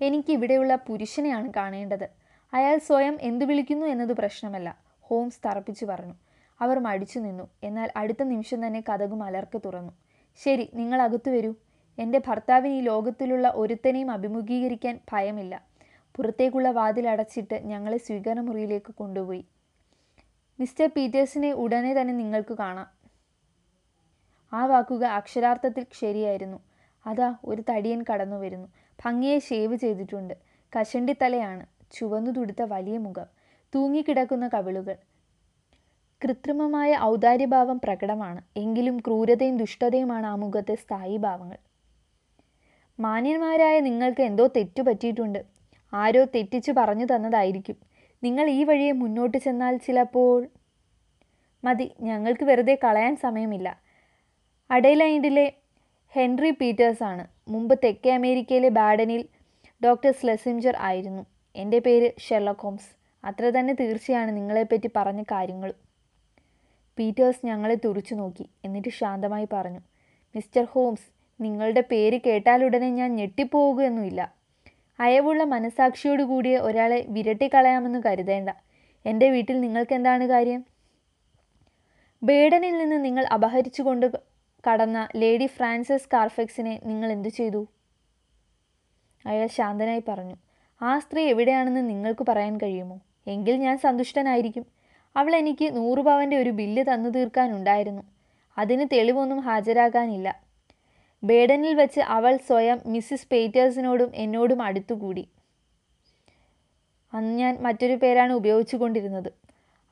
[0.00, 2.08] എനിക്ക് ഇവിടെയുള്ള പുരുഷനെയാണ് കാണേണ്ടത്.
[2.52, 6.14] അയാൾ സ്വയം എന്തു വിളിക്കുന്നു എന്നത് പ്രശ്നമല്ല ഹോംസ് തറപ്പിച്ചു പറഞ്ഞു.
[6.60, 7.48] അവർ മടിച്ചു നിന്നു.
[7.62, 9.92] എന്നാൽ അടുത്ത നിമിഷം തന്നെ കഥക് മലർക്ക് തുറന്നു.
[10.36, 11.54] ശരി നിങ്ങൾ അകത്തു വരൂ.
[11.98, 15.62] എന്റെ ഭർത്താവിന് ഈ ലോകത്തിലുള്ള ഒരുത്തനെയും അഭിമുഖീകരിക്കാൻ ഭയമില്ല.
[16.16, 19.44] പുറത്തേക്കുള്ള വാതിൽ അടച്ചിട്ട് ഞങ്ങളെ സ്വീകരണ മുറിയിലേക്ക് കൊണ്ടുപോയി.
[20.60, 22.97] മിസ്റ്റർ പീറ്റേഴ്സിനെ ഉടനെ തന്നെ നിങ്ങൾക്ക് കാണാം.
[24.52, 26.58] ആ വാക്കുകൾ അക്ഷരാർത്ഥത്തിൽ ശരിയായിരുന്നു.
[27.06, 28.68] അതാ ഒരു തടിയൻ കടന്നു വരുന്നു.
[29.04, 30.34] ഭംഗിയെ ഷേവ് ചെയ്തിട്ടുണ്ട്.
[30.80, 33.26] കഷണ്ടി തലയാണ് ചുവന്നു തുടുത്ത വലിയ മുഖം.
[33.74, 34.96] തൂങ്ങിക്കിടക്കുന്ന കവിളുകൾ.
[36.24, 38.42] കൃത്രിമമായ ഔദാര്യഭാവം പ്രകടമാണ്.
[38.56, 41.58] എങ്കിലും ക്രൂരതയും ദുഷ്ടതയുമാണ് ആ മുഖത്തെ സ്ഥായി ഭാവങ്ങൾ.
[43.00, 45.44] മാന്യന്മാരായ നിങ്ങൾക്ക് എന്തോ തെറ്റു പറ്റിയിട്ടുണ്ട്.
[45.94, 47.76] ആരോ തെറ്റിച്ചു പറഞ്ഞു തന്നതായിരിക്കും.
[48.22, 50.46] നിങ്ങൾ ഈ വഴിയെ മുന്നോട്ട് ചെന്നാൽ ചിലപ്പോൾ
[51.64, 51.92] മതി.
[52.00, 53.87] ഞങ്ങൾക്ക് വെറുതെ കളയാൻ സമയമില്ല.
[54.70, 55.52] അഡൈലൈൻഡിലെ
[56.14, 59.28] ഹെൻറി പീറ്റേഴ്സ് ആണ് മുമ്പ് തെക്കേ അമേരിക്കയിലെ ബാഡനിൽ
[59.84, 61.26] ഡോക്ടർ സ്ലെസിഞ്ചർ ആയിരുന്നു.
[61.56, 62.90] എന്റെ പേര് ഷെർലക് ഹോംസ്.
[63.24, 65.74] അത്ര തന്നെ തീർച്ചയാണ് നിങ്ങളെപ്പറ്റി പറഞ്ഞ കാര്യങ്ങൾ.
[66.98, 68.46] പീറ്റേഴ്സ് ഞങ്ങളെ തുറിച്ചു നോക്കി.
[68.64, 69.80] എന്നിട്ട് ശാന്തമായി പറഞ്ഞു
[70.34, 71.08] മിസ്റ്റർ ഹോംസ്
[71.40, 74.32] നിങ്ങളുടെ പേര് കേട്ടാലുടനെ ഞാൻ ഞെട്ടിപ്പോവുകയൊന്നുമില്ല
[75.00, 78.50] അയവുള്ള മനസാക്ഷിയോട് കൂടിയ ഒരാളെ വിരട്ടിക്കളയാമെന്ന് കരുതേണ്ട.
[79.06, 80.64] എന്റെ വീട്ടിൽ നിങ്ങൾക്കെന്താണ് കാര്യം?
[82.22, 84.06] ബേഡനിൽ നിന്ന് നിങ്ങൾ അപഹരിച്ചുകൊണ്ട്
[84.66, 87.66] കടന്ന ലേഡി ഫ്രാൻസിസ് കാർഫെക്സിനെ നിങ്ങൾ എന്തു ചെയ്തു?
[89.26, 90.36] അയാൾ ശാന്തനായി പറഞ്ഞു
[90.82, 93.00] ആ സ്ത്രീ എവിടെയാണെന്ന് നിങ്ങൾക്ക് പറയാൻ കഴിയുമോ?
[93.26, 94.66] എങ്കിൽ ഞാൻ സന്തുഷ്ടനായിരിക്കും.
[95.16, 98.02] അവൾ എനിക്ക് നൂറ് പവന്റെ ഒരു ബില്ല് തന്നു തീർക്കാനുണ്ടായിരുന്നു.
[98.58, 100.42] അതിന് തെളിവൊന്നും ഹാജരാകാനില്ല.
[101.22, 105.28] ബേഡനിൽ വെച്ച് അവൾ സ്വയം മിസ്സിസ് പേറ്റേഴ്സിനോടും എന്നോടും അടുത്തുകൂടി.
[107.12, 109.32] അന്ന് ഞാൻ മറ്റൊരു പേരാണ് ഉപയോഗിച്ചുകൊണ്ടിരുന്നത്.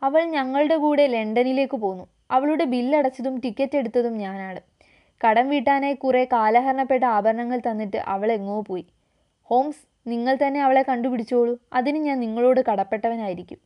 [0.02, 2.15] അവൾ ഞങ്ങളുടെ കൂടെ ലണ്ടനിലേക്ക് പോന്നു.
[2.30, 4.60] അവളുടെ ബില്ലടച്ചതും ടിക്കറ്റ് എടുത്തതും ഞാനാണ്.
[5.26, 8.86] കടം വീട്ടാനായി കുറെ കാലഹരണപ്പെട്ട ആഭരണങ്ങൾ തന്നിട്ട് അവൾ എങ്ങോ പോയി.
[9.42, 11.58] ഹോംസ് നിങ്ങൾ തന്നെ അവളെ കണ്ടുപിടിച്ചോളൂ.
[11.72, 13.58] അതിന് ഞാൻ നിങ്ങളോട് കടപ്പെട്ടവനായിരിക്കും.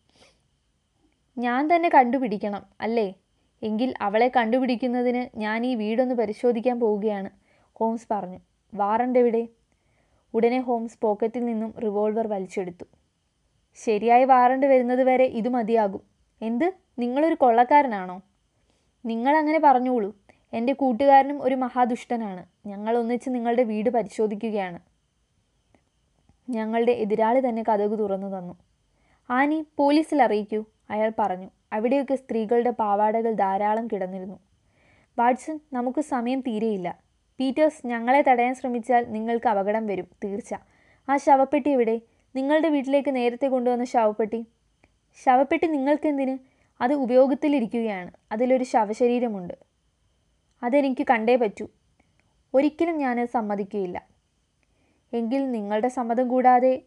[1.39, 3.15] ഞാൻ തന്നെ കണ്ടുപിടിക്കണം അല്ലേ?
[3.63, 7.31] എങ്കിൽ അവളെ കണ്ടുപിടിക്കുന്നതിന് ഞാൻ ഈ വീടൊന്ന് പരിശോധിക്കാൻ പോവുകയാണ്
[7.75, 8.39] ഹോംസ് പറഞ്ഞു.
[8.75, 9.49] വാറണ്ട് എവിടെ?
[10.35, 12.85] ഉടനെ ഹോംസ് പോക്കറ്റിൽ നിന്നും റിവോൾവർ വലിച്ചെടുത്തു.
[13.85, 16.01] ശരിയായി വാറണ്ട് വരുന്നത് വരെ ഇത് മതിയാകും.
[16.43, 16.73] എന്ത്?
[16.99, 18.23] നിങ്ങളൊരു കൊള്ളക്കാരനാണോ?
[19.05, 20.17] നിങ്ങൾ അങ്ങനെ പറഞ്ഞോളൂ.
[20.53, 22.47] എന്റെ കൂട്ടുകാരനും ഒരു മഹാദുഷ്ടനാണ്.
[22.67, 24.79] ഞങ്ങൾ ഒന്നിച്ച് നിങ്ങളുടെ വീട് പരിശോധിക്കുകയാണ്.
[26.51, 28.55] ഞങ്ങളുടെ എതിരാളി തന്നെ കഥകു തുറന്നു തന്നു.
[29.31, 31.51] ആനി പോലീസിൽ അറിയിക്കൂ അയാൾ പറഞ്ഞു.
[31.73, 34.39] അവിടെയൊക്കെ സ്ത്രീകളുടെ പാവാടകൾ ധാരാളം കിടന്നിരുന്നു.
[35.19, 36.99] വാട്സൺ നമുക്ക് സമയം തീരെയില്ല.
[37.41, 40.55] പീറ്റേഴ്സ് ഞങ്ങളെ തടയാൻ ശ്രമിച്ചാൽ നിങ്ങൾക്ക് അപകടം വരും തീർച്ച.
[41.09, 42.01] ആ ശവപ്പെട്ടി എവിടെ?
[42.37, 44.47] നിങ്ങളുടെ വീട്ടിലേക്ക് നേരത്തെ കൊണ്ടുവന്ന ശവപ്പെട്ടി?
[45.25, 46.50] ശവപ്പെട്ടി നിങ്ങൾക്കെന്തിന്?
[46.81, 48.11] അത് ഉപയോഗത്തിലിരിക്കുകയാണ്.
[48.33, 49.55] അതിലൊരു ശവശരീരമുണ്ട്.
[50.63, 51.69] അതെനിക്ക് കണ്ടേ പറ്റൂ.
[52.55, 54.03] ഒരിക്കലും ഞാൻ സമ്മതിക്കുകയില്ല.
[55.13, 56.83] എങ്കിൽ നിങ്ങളുടെ സമ്മതം കൂടാതെ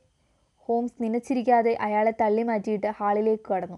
[0.57, 3.77] ഹോംസ് നനച്ചിരിക്കാതെ അയാളെ തള്ളി മാറ്റിയിട്ട് ഹാളിലേക്ക് കടന്നു.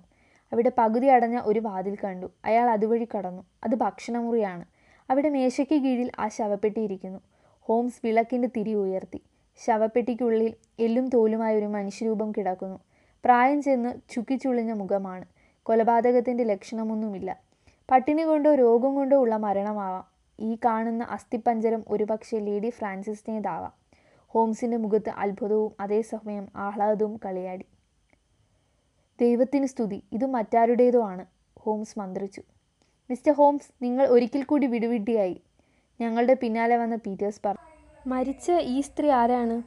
[0.51, 2.31] അവിടെ പകുതി അടഞ്ഞ ഒരു വാതിൽ കണ്ടു.
[2.45, 3.43] അയാൾ അതുവഴി കടന്നു.
[3.63, 4.65] അത് ഭക്ഷണമുറിയാണ്.
[5.09, 7.19] അവിടെ മേശയ്ക്ക് കീഴിൽ ആ ശവപ്പെട്ടിയിരിക്കുന്നു
[7.61, 9.21] ഹോംസ് വിളക്കിന്റെ തിരി ഉയർത്തി.
[9.65, 12.79] ശവപ്പെട്ടിക്കുള്ളിൽ എല്ലും തോലുമായ ഒരു മനുഷ്യരൂപം കിടക്കുന്നു.
[13.25, 15.25] പ്രായം ചെന്ന് ചുക്കിച്ചുളിഞ്ഞ മുഖമാണ്.
[15.65, 17.39] കൊലപാതകത്തിന്റെ ലക്ഷണമൊന്നുമില്ല.
[17.91, 20.05] പട്ടിണി കൊണ്ടോ രോഗം കൊണ്ടോ ഉള്ള മരണമാവാം.
[20.39, 23.73] ഈ കാണുന്ന അസ്ഥിപ്പഞ്ചരം ഒരുപക്ഷെ ലേഡി ഫ്രാൻസിസിനേതാവാം.
[24.27, 27.65] ഹോംസിന്റെ മുഖത്ത് അത്ഭുതവും അതേസമയം ആഹ്ലാദവും കളിയാടി.
[29.21, 30.03] ദൈവത്തിന് സ്തുതി.
[30.11, 31.25] ഇത് മറ്റാരുടേതോ ആണ്.
[31.59, 32.41] ഹോംസ് മന്ത്രിച്ചു.
[33.09, 35.41] മിസ്റ്റർ ഹോംസ് നിങ്ങൾ ഒരിക്കൽ കൂടി വിടുവിട്ടിയായി
[36.01, 39.63] ഞങ്ങളുടെ പിന്നാലെ വന്ന പീറ്റേഴ്സ് പറഞ്ഞു മരിച്ച ഈ സ്ത്രീ ആരാണ്?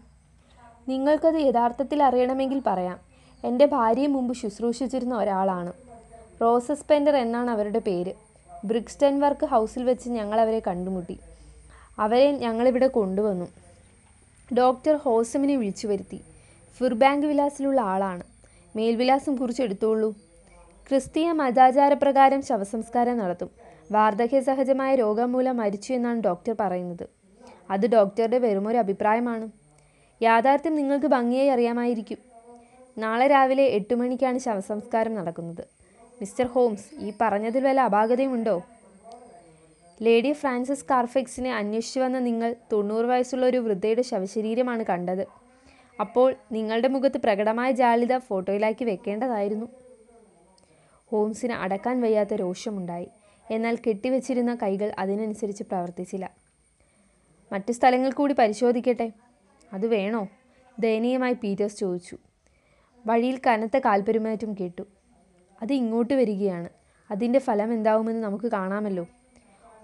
[0.91, 3.01] നിങ്ങൾക്കത് യഥാർത്ഥത്തിൽ അറിയണമെങ്കിൽ പറയാം.
[3.45, 5.73] എന്റെ ഭാര്യയെ മുമ്പ് ശുശ്രൂഷിച്ചിരുന്ന ഒരാളാണ്.
[6.41, 8.13] റോസസ് പെൻഡർ എന്നാണ് അവരുടെ പേര്.
[8.65, 11.17] ബ്രിക്സ്റ്റൺ വർക്ക് ഹൗസിൽ വെച്ച് ഞങ്ങൾ അവരെ കണ്ടുമുട്ടി.
[11.99, 13.47] അവരെ ഞങ്ങളിവിടെ കൊണ്ടുവന്നു.
[14.59, 16.19] ഡോക്ടർ ഹോസമിനെ വിളിച്ചു വരുത്തി.
[16.79, 18.25] ഫിർബാങ്ക് വിലാസിലുള്ള ആളാണ്.
[18.77, 20.11] മേൽവിലാസം കുറിച്ച് കുറിച്ചെടുത്തോളൂ
[20.89, 23.51] ക്രിസ്തീയ മതാചാരപ്രകാരം ശവസംസ്കാരം നടത്തും.
[23.93, 27.07] വാർദ്ധക്യ സഹജമായ രോഗം മൂലം മരിച്ചു എന്നാണ് ഡോക്ടർ പറയുന്നത്.
[27.71, 29.47] അത് ഡോക്ടറുടെ വെറുമൊരു അഭിപ്രായമാണ്.
[30.21, 32.21] യാഥാർത്ഥ്യം നിങ്ങൾക്ക് ഭംഗിയായി അറിയാമായിരിക്കും.
[32.99, 35.78] നാളെ രാവിലെ എട്ട് മണിക്കാണ് ശവസംസ്കാരം നടക്കുന്നത്.
[36.21, 38.63] മിസ്റ്റർ ഹോംസ് ഈ പറഞ്ഞതിൽ വല്ല അപാകതയുമുണ്ടോ?
[40.03, 45.27] ലേഡി ഫ്രാൻസിസ് കാർഫെക്സിനെ അന്വേഷിച്ചു വന്ന നിങ്ങൾ തൊണ്ണൂറ് വയസ്സുള്ള ഒരു വൃദ്ധയുടെ ശവശരീരമാണ് കണ്ടത്.
[46.01, 49.67] അപ്പോൾ നിങ്ങളുടെ മുഖത്ത് പ്രകടമായ ജാലിത ഫോട്ടോയിലാക്കി വെക്കേണ്ടതായിരുന്നു.
[51.11, 53.09] ഹോംസിന് അടക്കാൻ വയ്യാത്ത രോഷമുണ്ടായി.
[53.51, 56.31] എന്നാൽ കെട്ടിവെച്ചിരുന്ന കൈകൾ അതിനനുസരിച്ച് പ്രവർത്തിച്ചില്ല.
[57.53, 59.13] മറ്റു സ്ഥലങ്ങൾ കൂടി പരിശോധിക്കട്ടെ?
[59.73, 60.29] അത് വേണോ?
[60.79, 62.19] ദയനീയമായി പീറ്റേഴ്സ് ചോദിച്ചു.
[63.07, 64.83] വഴിയിൽ കനത്ത കാൽപെരുമാറ്റം കേട്ടു.
[65.63, 66.69] അത് ഇങ്ങോട്ട് വരികയാണ്.
[67.11, 69.07] അതിന്റെ ഫലം എന്താവുമെന്ന് നമുക്ക് കാണാമല്ലോ.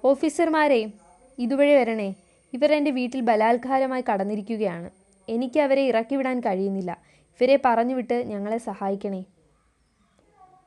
[0.04, 0.92] ഓഫീസർമാരെ
[1.38, 2.14] ഇതുവഴി വരണേ.
[2.52, 4.90] ഇവർ എന്റെ വീട്ടിൽ ബലാത്കാരമായി കടന്നിരിക്കുകയാണ്.
[5.28, 6.98] എനിക്ക് അവരെ ഇറക്കിവിടാൻ കഴിയുന്നില്ല.
[7.40, 9.24] ഇവരെ പറഞ്ഞുവിട്ട് ഞങ്ങളെ സഹായിക്കണേ.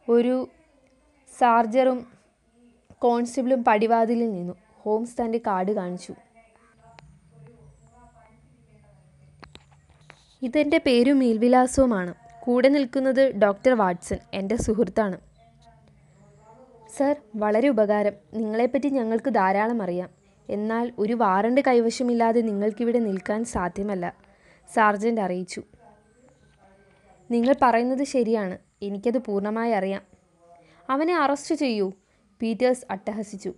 [0.10, 0.48] ഒരു
[1.38, 2.08] സാർജറും
[3.00, 4.54] കോൺസ്റ്റബിളും പടിവാതിലിൽ നിന്നു.
[4.72, 6.14] ഹോംസ് തന്റെ കാർഡ് കാണിച്ചു.
[10.42, 12.14] ഇതെന്റെ പേരും മേൽവിലാസവുമാണ്.
[12.48, 15.18] കൂടെ നിൽക്കുന്നത് ഡോക്ടർ വാട്സൺ എന്റെ സുഹൃത്താണ്.
[16.98, 18.14] സർ വളരെ ഉപകാരം.
[18.34, 20.10] നിങ്ങളെപ്പറ്റി ഞങ്ങൾക്ക് ധാരാളം അറിയാം.
[20.50, 24.14] എന്നാൽ ഒരു വാറണ്ട് കൈവശമില്ലാതെ നിങ്ങൾക്കിവിടെ നിൽക്കാൻ സാധ്യമല്ല
[24.74, 25.64] സാർജന്റ് അറിയിച്ചു.
[27.32, 28.58] നിങ്ങൾ പറയുന്നത് ശരിയാണ്.
[28.82, 30.02] എനിക്കത് പൂർണമായി അറിയാം.
[30.90, 31.92] അവനെ അറസ്റ്റ് ചെയ്യൂ
[32.42, 33.54] പീറ്റേഴ്സ് അട്ടഹസിച്ചു.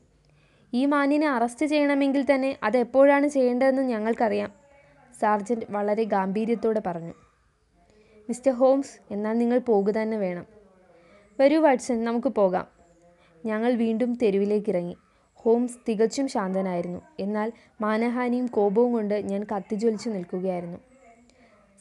[0.73, 4.51] ഈ മാന്യനെ അറസ്റ്റ് ചെയ്യണമെങ്കിൽ തന്നെ അത് എപ്പോഴാണ് ചെയ്യേണ്ടതെന്ന് ഞങ്ങൾക്കറിയാം
[5.19, 7.13] സാർജന്റ് വളരെ ഗാംഭീര്യത്തോടെ പറഞ്ഞു.
[8.29, 10.45] മിസ്റ്റർ ഹോംസ് എന്നാൽ നിങ്ങൾ പോകുക തന്നെ വേണം.
[11.39, 12.67] വരൂ വാട്സൺ നമുക്ക് പോകാം.
[13.45, 14.97] ഞങ്ങൾ വീണ്ടും തെരുവിലേക്ക് ഇറങ്ങി
[15.33, 17.01] ഹോംസ് തികച്ചും ശാന്തനായിരുന്നു.
[17.19, 17.51] എന്നാൽ
[17.81, 20.77] മാനഹാനിയും കോപവും കൊണ്ട് ഞാൻ കത്തിജ്വലിച്ചു നിൽക്കുകയായിരുന്നു.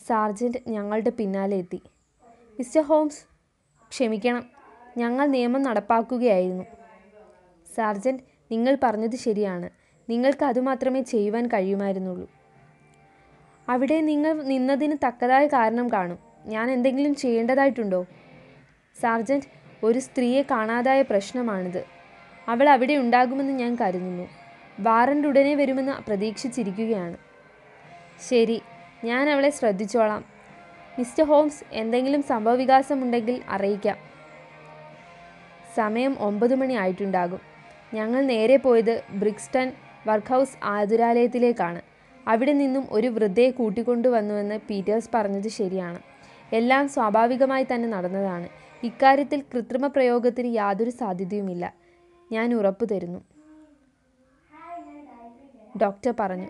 [0.06, 1.82] സാർജന്റ് ഞങ്ങളുടെ പിന്നാലെ എത്തി.
[2.58, 3.24] മിസ്റ്റർ ഹോംസ്
[3.90, 4.44] ക്ഷമിക്കണം.
[4.96, 6.64] ഞങ്ങൾ നിയമം നടപ്പാക്കുകയായിരുന്നു.
[7.74, 8.22] സാർജന്റ്
[8.52, 9.70] നിങ്ങൾ പറഞ്ഞത് ശരിയാണ്.
[10.08, 12.30] നിങ്ങൾക്ക് അതുമാത്രമേ ചെയ്യുവാൻ കഴിയുമായിരുന്നുള്ളൂ.
[13.68, 16.27] അവിടെ നിങ്ങൾ നിന്നതിന് തക്കതായ കാരണം കാണും.
[16.48, 18.06] ഞാൻ എന്തെങ്കിലും ചെയ്യേണ്ടതായിട്ടുണ്ടോ?
[19.00, 19.48] സാർജന്റ്
[19.84, 21.84] ഒരു സ്ത്രീയെ കാണാതായ പ്രശ്നമാണിത്.
[22.48, 24.28] അവൾ അവിടെ ഉണ്ടാകുമെന്ന് ഞാൻ കരുതുന്നു.
[24.80, 27.16] വാറന്റ് ഉടനെ വരുമെന്ന് പ്രതീക്ഷിച്ചിരിക്കുകയാണ്.
[28.28, 28.62] ശരി
[29.04, 30.24] ഞാൻ അവളെ ശ്രദ്ധിച്ചോളാം.
[30.98, 33.96] മിസ്റ്റർ ഹോംസ് എന്തെങ്കിലും സംഭവവികാസമുണ്ടെങ്കിൽ അറിയിക്കാം.
[35.76, 37.40] സമയം ഒമ്പത് മണി ആയിട്ടുണ്ടാകും.
[37.94, 39.72] ഞങ്ങൾ നേരെ പോയത് ബ്രിക്സ്റ്റൺ
[40.06, 41.80] വർക്ക് ഹൗസ് ആതുരാലയത്തിലേക്കാണ്.
[42.28, 45.98] അവിടെ നിന്നും ഒരു വൃദ്ധയെ കൂട്ടിക്കൊണ്ടുവന്നുവെന്ന് പീറ്റേഴ്സ് പറഞ്ഞത് ശരിയാണ്.
[46.52, 48.48] എല്ലാം സ്വാഭാവികമായി തന്നെ നടന്നതാണ്.
[48.82, 51.74] ഇക്കാര്യത്തിൽ കൃത്രിമ പ്രയോഗത്തിന് യാതൊരു സാധ്യതയുമില്ല.
[52.32, 53.18] ഞാൻ ഉറപ്പു തരുന്നു.
[55.82, 56.48] ഡോക്ടർ പറഞ്ഞു.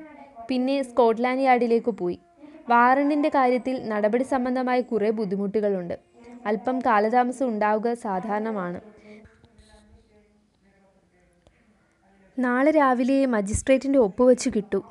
[0.49, 2.19] പിന്നെ സ്കോട്ട്ലാൻഡ് യാർഡിലേക്ക് പോയി.
[2.69, 5.99] വാറണ്ടിന്റെ കാര്യത്തിൽ നടപടി സംബന്ധമായ കുറേ ബുദ്ധിമുട്ടുകളുണ്ട്.
[6.47, 8.81] അല്പം കാലതാമസം ഉണ്ടാവുക സാധാരണമാണ്.
[12.39, 14.85] നാളെ രാവിലെ മജിസ്ട്രേറ്റിന്റെ ഒപ്പുവെച്ച് കിട്ടു.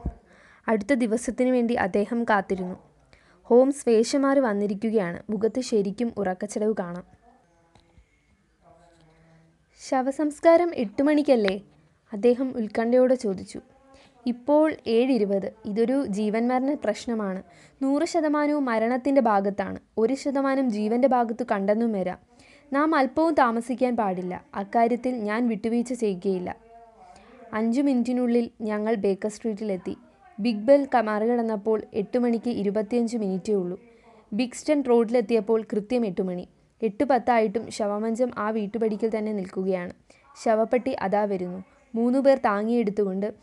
[0.68, 2.87] അടുത്ത ദിവസത്തിനു വേണ്ടി അദ്ദേഹം കാത്തിരുന്നു.
[3.48, 5.24] ഹോംസ് വേഷമാറി വന്നിരിക്കുകയാണ്.
[5.30, 7.04] മുഖത്ത് ശരിക്കും ഉറക്കച്ചടവ് കാണാം.
[9.90, 11.62] ശവസംസ്കാരം എട്ട് മണിക്കല്ലേ?
[12.14, 13.60] അദ്ദേഹം ഉത്കണ്ഠയോടെ ചോദിച്ചു.
[14.26, 15.54] ഇപ്പോൾ ഏഴിരുപത്.
[15.66, 17.44] ഇതൊരു ജീവൻ മരണ പ്രശ്നമാണ്.
[17.82, 19.80] നൂറ് ശതമാനവും മരണത്തിന്റെ ഭാഗത്താണ്.
[19.98, 22.18] ഒരു ശതമാനം ജീവന്റെ ഭാഗത്തു കണ്ടെന്നും വരാം.
[22.74, 24.44] നാം അല്പവും താമസിക്കാൻ പാടില്ല.
[24.56, 26.56] അക്കാര്യത്തിൽ ഞാൻ വിട്ടുവീഴ്ച ചെയ്യുകയില്ല.
[27.54, 29.98] അഞ്ചു മിനിറ്റിനുള്ളിൽ ഞങ്ങൾ ബേക്കർ സ്ട്രീറ്റിലെത്തി.
[30.40, 33.80] ബിഗ് ബെൽ മറികടന്നപ്പോൾ എട്ട് മണിക്ക് ഇരുപത്തിയഞ്ച് മിനിറ്റേ ഉള്ളൂ.
[34.34, 36.48] ബിഗ്സ്റ്റൺ റോഡിലെത്തിയപ്പോൾ കൃത്യം എട്ട് മണി.
[36.82, 39.94] എട്ട് പത്തായിട്ടും ശവമഞ്ചം ആ വീട്ടുപടിക്കൽ തന്നെ നിൽക്കുകയാണ്.
[40.44, 41.64] ശവപ്പെട്ടി അതാ വരുന്നു.
[41.96, 43.34] മൂന്നു പേർ താങ്ങിയെടുത്തുകൊണ്ട്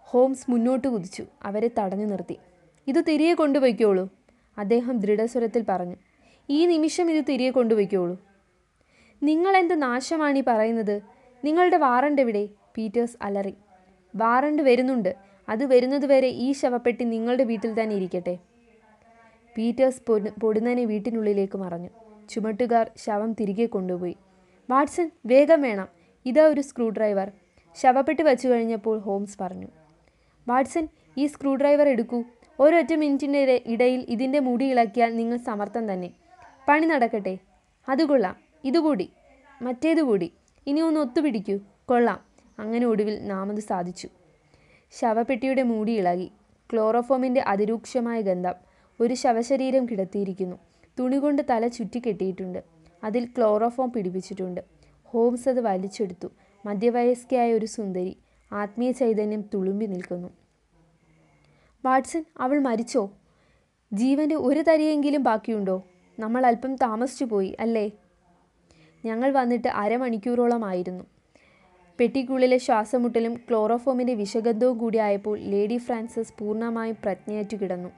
[0.00, 1.24] ഹോംസ് മുന്നോട്ട് കുതിച്ചു.
[1.42, 2.36] അവരെ തടഞ്ഞു നിർത്തി.
[2.86, 4.08] ഇത് തിരികെ കൊണ്ടുപോയിക്കോളൂ
[4.58, 5.96] അദ്ദേഹം ദൃഢസ്വരത്തിൽ പറഞ്ഞു.
[6.50, 8.16] ഈ നിമിഷം ഇത് തിരികെ കൊണ്ടുപോയിക്കോളൂ.
[9.22, 11.02] നിങ്ങളെന്ത് നാശമാണ് ഈ പറയുന്നത്?
[11.44, 12.48] നിങ്ങളുടെ വാറണ്ട് എവിടെ?
[12.76, 13.54] പീറ്റേഴ്സ് അലറി.
[14.16, 15.33] വാറണ്ട് വരുന്നുണ്ട്.
[15.48, 18.38] അത് വരുന്നതുവരെ ഈ ശവപ്പെട്ടി നിങ്ങളുടെ വീട്ടിൽ തന്നെ ഇരിക്കട്ടെ.
[19.56, 21.90] പീറ്റേഴ്സ് പൊടു പൊടുന്നനെ വീട്ടിനുള്ളിലേക്ക് മറഞ്ഞു.
[22.30, 24.16] ചുമട്ടുകാർ ശവം തിരികെ കൊണ്ടുപോയി.
[24.70, 25.88] വാട്സൺ വേഗം വേണം.
[26.26, 27.32] ഇതാ ഒരു സ്ക്രൂ ഡ്രൈവർ
[27.80, 29.68] ശവപ്പെട്ടി വച്ചു കഴിഞ്ഞപ്പോൾ ഹോംസ് പറഞ്ഞു.
[30.48, 30.88] വാട്സൺ
[31.18, 32.24] ഈ സ്ക്രൂ ഡ്രൈവർ എടുക്കൂ.
[32.58, 36.10] ഒരൊറ്റ മിനിറ്റിന്റെ ഇടയിൽ ഇതിന്റെ മുടി ഇളക്കിയാൽ നിങ്ങൾ സമർത്ഥം തന്നെ.
[36.68, 37.38] പണി നടക്കട്ടെ.
[37.88, 38.36] അത് കൊള്ളാം.
[38.64, 39.10] ഇതുകൂടി
[39.62, 40.32] മറ്റേതുകൂടി
[40.66, 41.58] ഇനി ഒന്ന് ഒത്തുപിടിക്കൂ.
[41.84, 42.20] കൊള്ളാം.
[42.58, 44.08] അങ്ങനെ ഒടുവിൽ നാമത് സാധിച്ചു.
[45.00, 46.32] ശവപ്പെട്ടിയുടെ മൂടി ഇളകി.
[46.72, 48.54] ക്ലോറോഫോമിന്റെ അതിരൂക്ഷമായ ഗന്ധം
[49.00, 50.56] ഒരു ശവശരീരം കിടത്തിയിരിക്കുന്നു.
[50.98, 52.62] തുണികൊണ്ട് തല ചുറ്റിക്കെട്ടിയിട്ടുണ്ട്.
[53.04, 54.60] അതിൽ ക്ലോറോഫോം പിടിപ്പിച്ചിട്ടുണ്ട്.
[55.04, 56.28] ഹോംസ് അത് വലിച്ചെടുത്തു.
[56.66, 58.16] മധ്യവയസ്കയായ ഒരു സുന്ദരി
[58.52, 60.28] ആത്മീയ ചൈതന്യം തുളുമ്പി നിൽക്കുന്നു.
[61.84, 63.10] വാട്സൺ അവൾ മരിച്ചോ?
[63.92, 65.84] ജീവന്റെ ഒരു തരിയെങ്കിലും ബാക്കിയുണ്ടോ?
[66.20, 67.90] നമ്മൾ അല്പം താമസിച്ചു പോയി അല്ലേ?
[69.04, 71.04] ഞങ്ങൾ വന്നിട്ട് അരമണിക്കൂറോളമായിരുന്നു.
[71.98, 77.88] പെട്ടിക്കുള്ളിലെ ശ്വാസമുട്ടലും ക്ലോറോഫോമിന്റെ വിഷഗന്ധവും കൂടിയായപ്പോൾ ലേഡി ഫ്രാൻസിസ് പൂർണമായും പ്രജ്ഞയറ്റു കിടന്നു.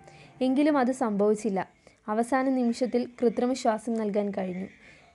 [0.40, 1.68] എങ്കിലും അത് സംഭവിച്ചില്ല.
[2.08, 4.66] അവസാന നിമിഷത്തിൽ കൃത്രിമ ശ്വാസം നൽകാൻ കഴിഞ്ഞു.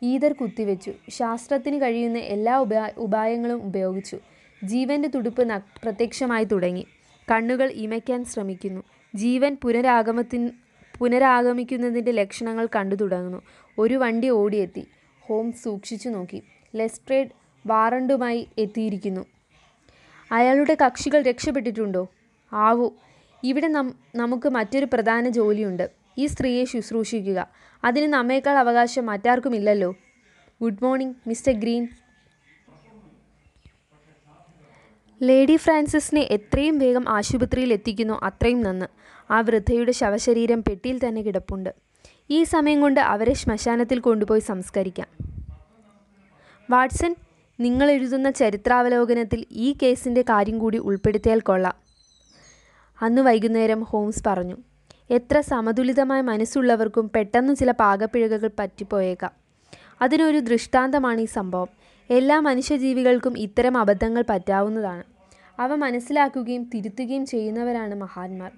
[0.03, 0.93] ഈതർ കുത്തിവെച്ചു.
[1.09, 4.17] ശാസ്ത്രത്തിന് കഴിയുന്ന എല്ലാ ഉപാ ഉപായങ്ങളും ഉപയോഗിച്ചു.
[4.63, 6.87] ജീവന്റെ തുടുപ്പ് ന പ്രത്യക്ഷമായി തുടങ്ങി.
[7.31, 8.81] കണ്ണുകൾ ഇമയ്ക്കാൻ ശ്രമിക്കുന്നു.
[9.15, 10.51] ജീവൻ പുനരാഗമത്തിൻ
[10.99, 13.41] പുനരാഗമിക്കുന്നതിന്റെ ലക്ഷണങ്ങൾ കണ്ടു തുടങ്ങുന്നു.
[13.79, 14.87] ഒരു വണ്ടി ഓടിയെത്തി.
[15.21, 16.43] ഹോം സൂക്ഷിച്ചു നോക്കി.
[16.75, 19.25] ലെസ്ട്രേഡ് വാറണ്ടുമായി എത്തിയിരിക്കുന്നു.
[20.31, 22.07] അയാളുടെ കക്ഷികൾ രക്ഷപ്പെട്ടിട്ടുണ്ടോ?
[22.53, 22.89] ആവൂ.
[23.43, 23.67] ഇവിടെ
[24.15, 25.91] നമുക്ക് മറ്റൊരു പ്രധാന ജോലിയുണ്ട്.
[26.17, 27.47] ഈ സ്ത്രീയെ ശുശ്രൂഷിക്കുക.
[27.83, 29.95] അതിന് നമ്മേക്കാൾ അവകാശം മറ്റാർക്കുമില്ലല്ലോ.
[30.61, 31.87] Good morning mister Green.
[35.21, 38.13] Lady ഫ്രാൻസിസിനെ എത്രയും വേഗം ആശുപത്രിയിൽ എത്തിക്കുന്നു.
[38.23, 38.85] അത്രയും നന്ന്.
[39.31, 41.75] ആ വൃദ്ധയുടെ ശവശരീരം പെട്ടിയിൽ തന്നെ കിടപ്പുണ്ട്.
[42.29, 45.07] ഈ സമയം കൊണ്ട് അവരെ ശ്മശാനത്തിൽ കൊണ്ടുപോയി സംസ്കരിക്കാം.
[46.69, 47.15] വാട്സൺ
[47.61, 51.73] നിങ്ങൾ എഴുതുന്ന ചരിത്രാവലോകനത്തിൽ ഈ കേസിന്റെ കാര്യം കൂടി ഉൾപ്പെടുത്തിയാൽ കൊള്ളാം.
[53.01, 54.57] അന്ന് വൈകുന്നേരം ഹോംസ് പറഞ്ഞു
[55.09, 59.31] എത്ര സമതുലിതമായ മനസ്സുള്ളവർക്കും പെട്ടെന്ന് ചില പാകപ്പിഴകൾ പറ്റിപ്പോയേക്കാം.
[60.01, 61.67] അതിനൊരു ദൃഷ്ടാന്തമാണ് ഈ സംഭവം.
[62.09, 65.03] എല്ലാ മനുഷ്യജീവികൾക്കും ഇത്തരം അബദ്ധങ്ങൾ പറ്റാവുന്നതാണ്.
[65.59, 68.51] അവ മനസ്സിലാക്കുകയും തിരുത്തുകയും ചെയ്യുന്നവരാണ് മഹാന്മാർ.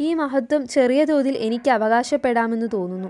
[0.00, 3.08] ഈ മഹത്വം ചെറിയ തോതിൽ എനിക്ക് അവകാശപ്പെടാമെന്ന് തോന്നുന്നു.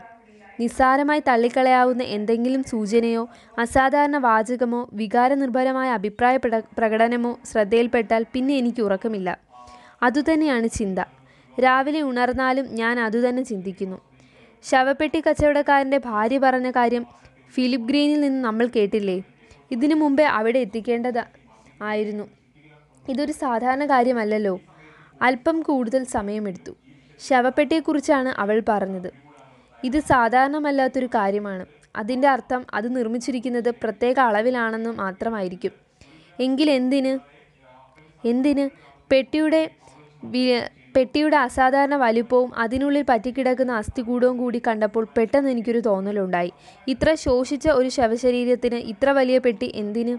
[0.61, 3.28] നിസ്സാരമായി തള്ളിക്കളയാവുന്ന എന്തെങ്കിലും സൂചനയോ
[3.59, 6.36] അസാധാരണ വാചകമോ വികാരനിർഭരമായ അഭിപ്രായ
[6.78, 9.38] പ്രകടനമോ ശ്രദ്ധയിൽപ്പെട്ടാൽ പിന്നെ എനിക്ക് ഉറക്കമില്ല.
[10.02, 10.98] അതുതന്നെയാണ് ചിന്ത.
[11.61, 13.98] രാവിലെ ഉണർന്നാലും ഞാൻ അതുതന്നെ ചിന്തിക്കുന്നു.
[14.64, 17.07] ശവപ്പെട്ടി കച്ചവടക്കാരന്റെ ഭാര്യ പറഞ്ഞ കാര്യം
[17.54, 19.22] ഫിലിപ്പ് ഗ്രീനിൽ നിന്ന് നമ്മൾ കേട്ടില്ലേ?
[19.70, 21.22] ഇതിനു മുമ്പേ അവിടെ എത്തിക്കേണ്ടത്
[21.82, 22.24] ആയിരുന്നു.
[23.09, 24.61] ഇതൊരു സാധാരണ കാര്യമല്ലല്ലോ.
[25.22, 26.72] അല്പം കൂടുതൽ സമയമെടുത്തു.
[27.28, 29.25] ശവപ്പെട്ടിയെക്കുറിച്ചാണ് അവൾ പറഞ്ഞത്.
[29.84, 31.66] ഇത് സാധാരണമല്ലാത്തൊരു കാര്യമാണ്.
[31.96, 35.70] അതിന്റെ അർത്ഥം അത് നിർമ്മിച്ചിരിക്കുന്നത് പ്രത്യേക അളവിലാണെന്ന് മാത്രമായിരിക്കും.
[36.40, 37.18] എങ്കിലെന്തിന്
[38.28, 38.70] എന്തിന്?
[39.10, 39.70] പെട്ടിയുടെ
[40.24, 46.52] വി- പെട്ടിയുടെ അസാധാരണ വലിപ്പവും അതിനുള്ളിൽ പറ്റിക്കിടക്കുന്ന അസ്ഥികൂടവും കൂടി കണ്ടപ്പോൾ പെട്ടെന്ന് എനിക്കൊരു തോന്നലുണ്ടായി.
[46.88, 50.18] ഇത്ര ശോഷിച്ച ഒരു ശവശരീരത്തിന് ഇത്ര വലിയ പെട്ടി എന്തിന്?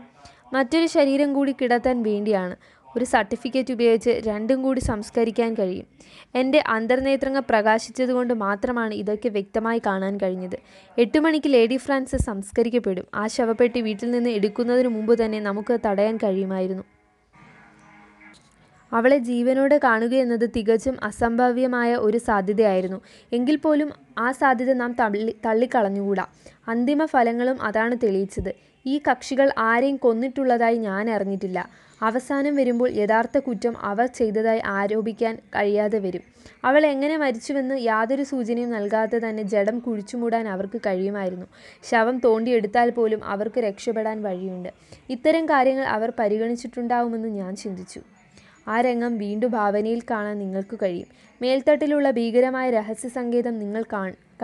[0.56, 2.56] മറ്റൊരു ശരീരം കൂടി കിടത്താൻ വേണ്ടിയാണ്.
[2.98, 5.88] ഒരു സർട്ടിഫിക്കറ്റ് ഉപയോഗിച്ച് രണ്ടും കൂടി സംസ്കരിക്കാൻ കഴിയും.
[6.36, 10.58] എന്റെ അന്തർനേത്രങ്ങൾ പ്രകാശിച്ചതുകൊണ്ട് മാത്രമാണ് ഇതൊക്കെ വ്യക്തമായി കാണാൻ കഴിഞ്ഞത്.
[10.98, 13.08] എട്ട് മണിക്ക് ലേഡി ഫ്രാൻസിസ് സംസ്കരിക്കപ്പെടും.
[13.16, 16.84] ആ ശവപ്പെട്ടി വീട്ടിൽ നിന്ന് എടുക്കുന്നതിന് മുമ്പ് തന്നെ നമുക്ക് തടയാൻ കഴിയുമായിരുന്നു.
[18.94, 23.02] അവളെ ജീവനോടെ കാണുക എന്നത് തികച്ചും അസംഭാവ്യമായ ഒരു സാധ്യതയായിരുന്നു.
[23.34, 26.26] എങ്കിൽ പോലും ആ സാധ്യത നാം തള്ളി തള്ളിക്കളഞ്ഞുകൂടാ?
[26.68, 28.56] അന്തിമ ഫലങ്ങളും അതാണ് തെളിയിച്ചത്.
[28.86, 31.87] ഈ കക്ഷികൾ ആരെയും കൊന്നിട്ടുള്ളതായി ഞാൻ അറിഞ്ഞിട്ടില്ല.
[32.02, 36.22] അവസാനം വരുമ്പോൾ യഥാർത്ഥ കുറ്റം അവർ ചെയ്തതായി ആരോപിക്കാൻ കഴിയാതെ വരും.
[36.64, 41.46] അവൾ എങ്ങനെ മരിച്ചുവെന്ന് യാതൊരു സൂചനയും നൽകാതെ തന്നെ ജഡം കുഴിച്ചുമൂടാൻ അവർക്ക് കഴിയുമായിരുന്നു.
[41.84, 44.70] ശവം തോണ്ടിയെടുത്താൽ പോലും അവർക്ക് രക്ഷപ്പെടാൻ വഴിയുണ്ട്.
[45.10, 48.02] ഇത്തരം കാര്യങ്ങൾ അവർ പരിഗണിച്ചിട്ടുണ്ടാവുമെന്ന് ഞാൻ ചിന്തിച്ചു.
[48.68, 51.08] ആ രംഗം വീണ്ടും ഭാവനയിൽ കാണാൻ നിങ്ങൾക്ക് കഴിയും.
[51.42, 53.84] മേൽത്തട്ടിലുള്ള ഭീകരമായ രഹസ്യ സങ്കേതം നിങ്ങൾ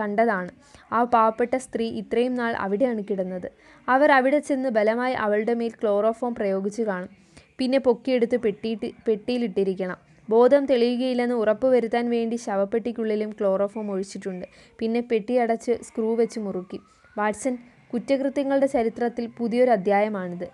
[0.00, 0.50] കണ്ടതാണ്.
[0.92, 3.50] ആ പാവപ്പെട്ട സ്ത്രീ ഇത്രയും നാൾ അവിടെയാണ് കിടന്നത്.
[3.88, 7.23] അവർ അവിടെ ചെന്ന് ബലമായി അവളുടെ മേൽ ക്ലോറോഫോം പ്രയോഗിച്ചു കാണും.
[7.58, 9.98] പിന്നെ പൊക്കിയെടുത്ത് പെട്ടിയിട്ട് പെട്ടിയിലിട്ടിരിക്കണം.
[10.28, 14.46] ബോധം തെളിയുകയില്ലെന്ന് ഉറപ്പുവരുത്താൻ വേണ്ടി ശവപ്പെട്ടിക്കുള്ളിലും ക്ലോറോഫോം ഒഴിച്ചിട്ടുണ്ട്.
[14.78, 16.78] പിന്നെ പെട്ടി അടച്ച് സ്ക്രൂ വെച്ച് മുറുക്കി.
[17.18, 17.58] വാട്സൺ
[17.92, 20.46] കുറ്റകൃത്യങ്ങളുടെ ചരിത്രത്തിൽ പുതിയൊരു അധ്യായമാണിത്.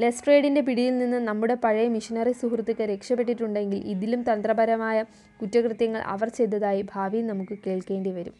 [0.00, 5.04] ലെസ്ട്രേഡിന്റെ പിടിയിൽ നിന്ന് നമ്മുടെ പഴയ മിഷനറി സുഹൃത്തുക്കൾ രക്ഷപ്പെട്ടിട്ടുണ്ടെങ്കിൽ ഇതിലും തന്ത്രപരമായ
[5.40, 8.36] കുറ്റകൃത്യങ്ങൾ അവർ ചെയ്തതായി ഭാവിയിൽ നമുക്ക് കേൾക്കേണ്ടി വരും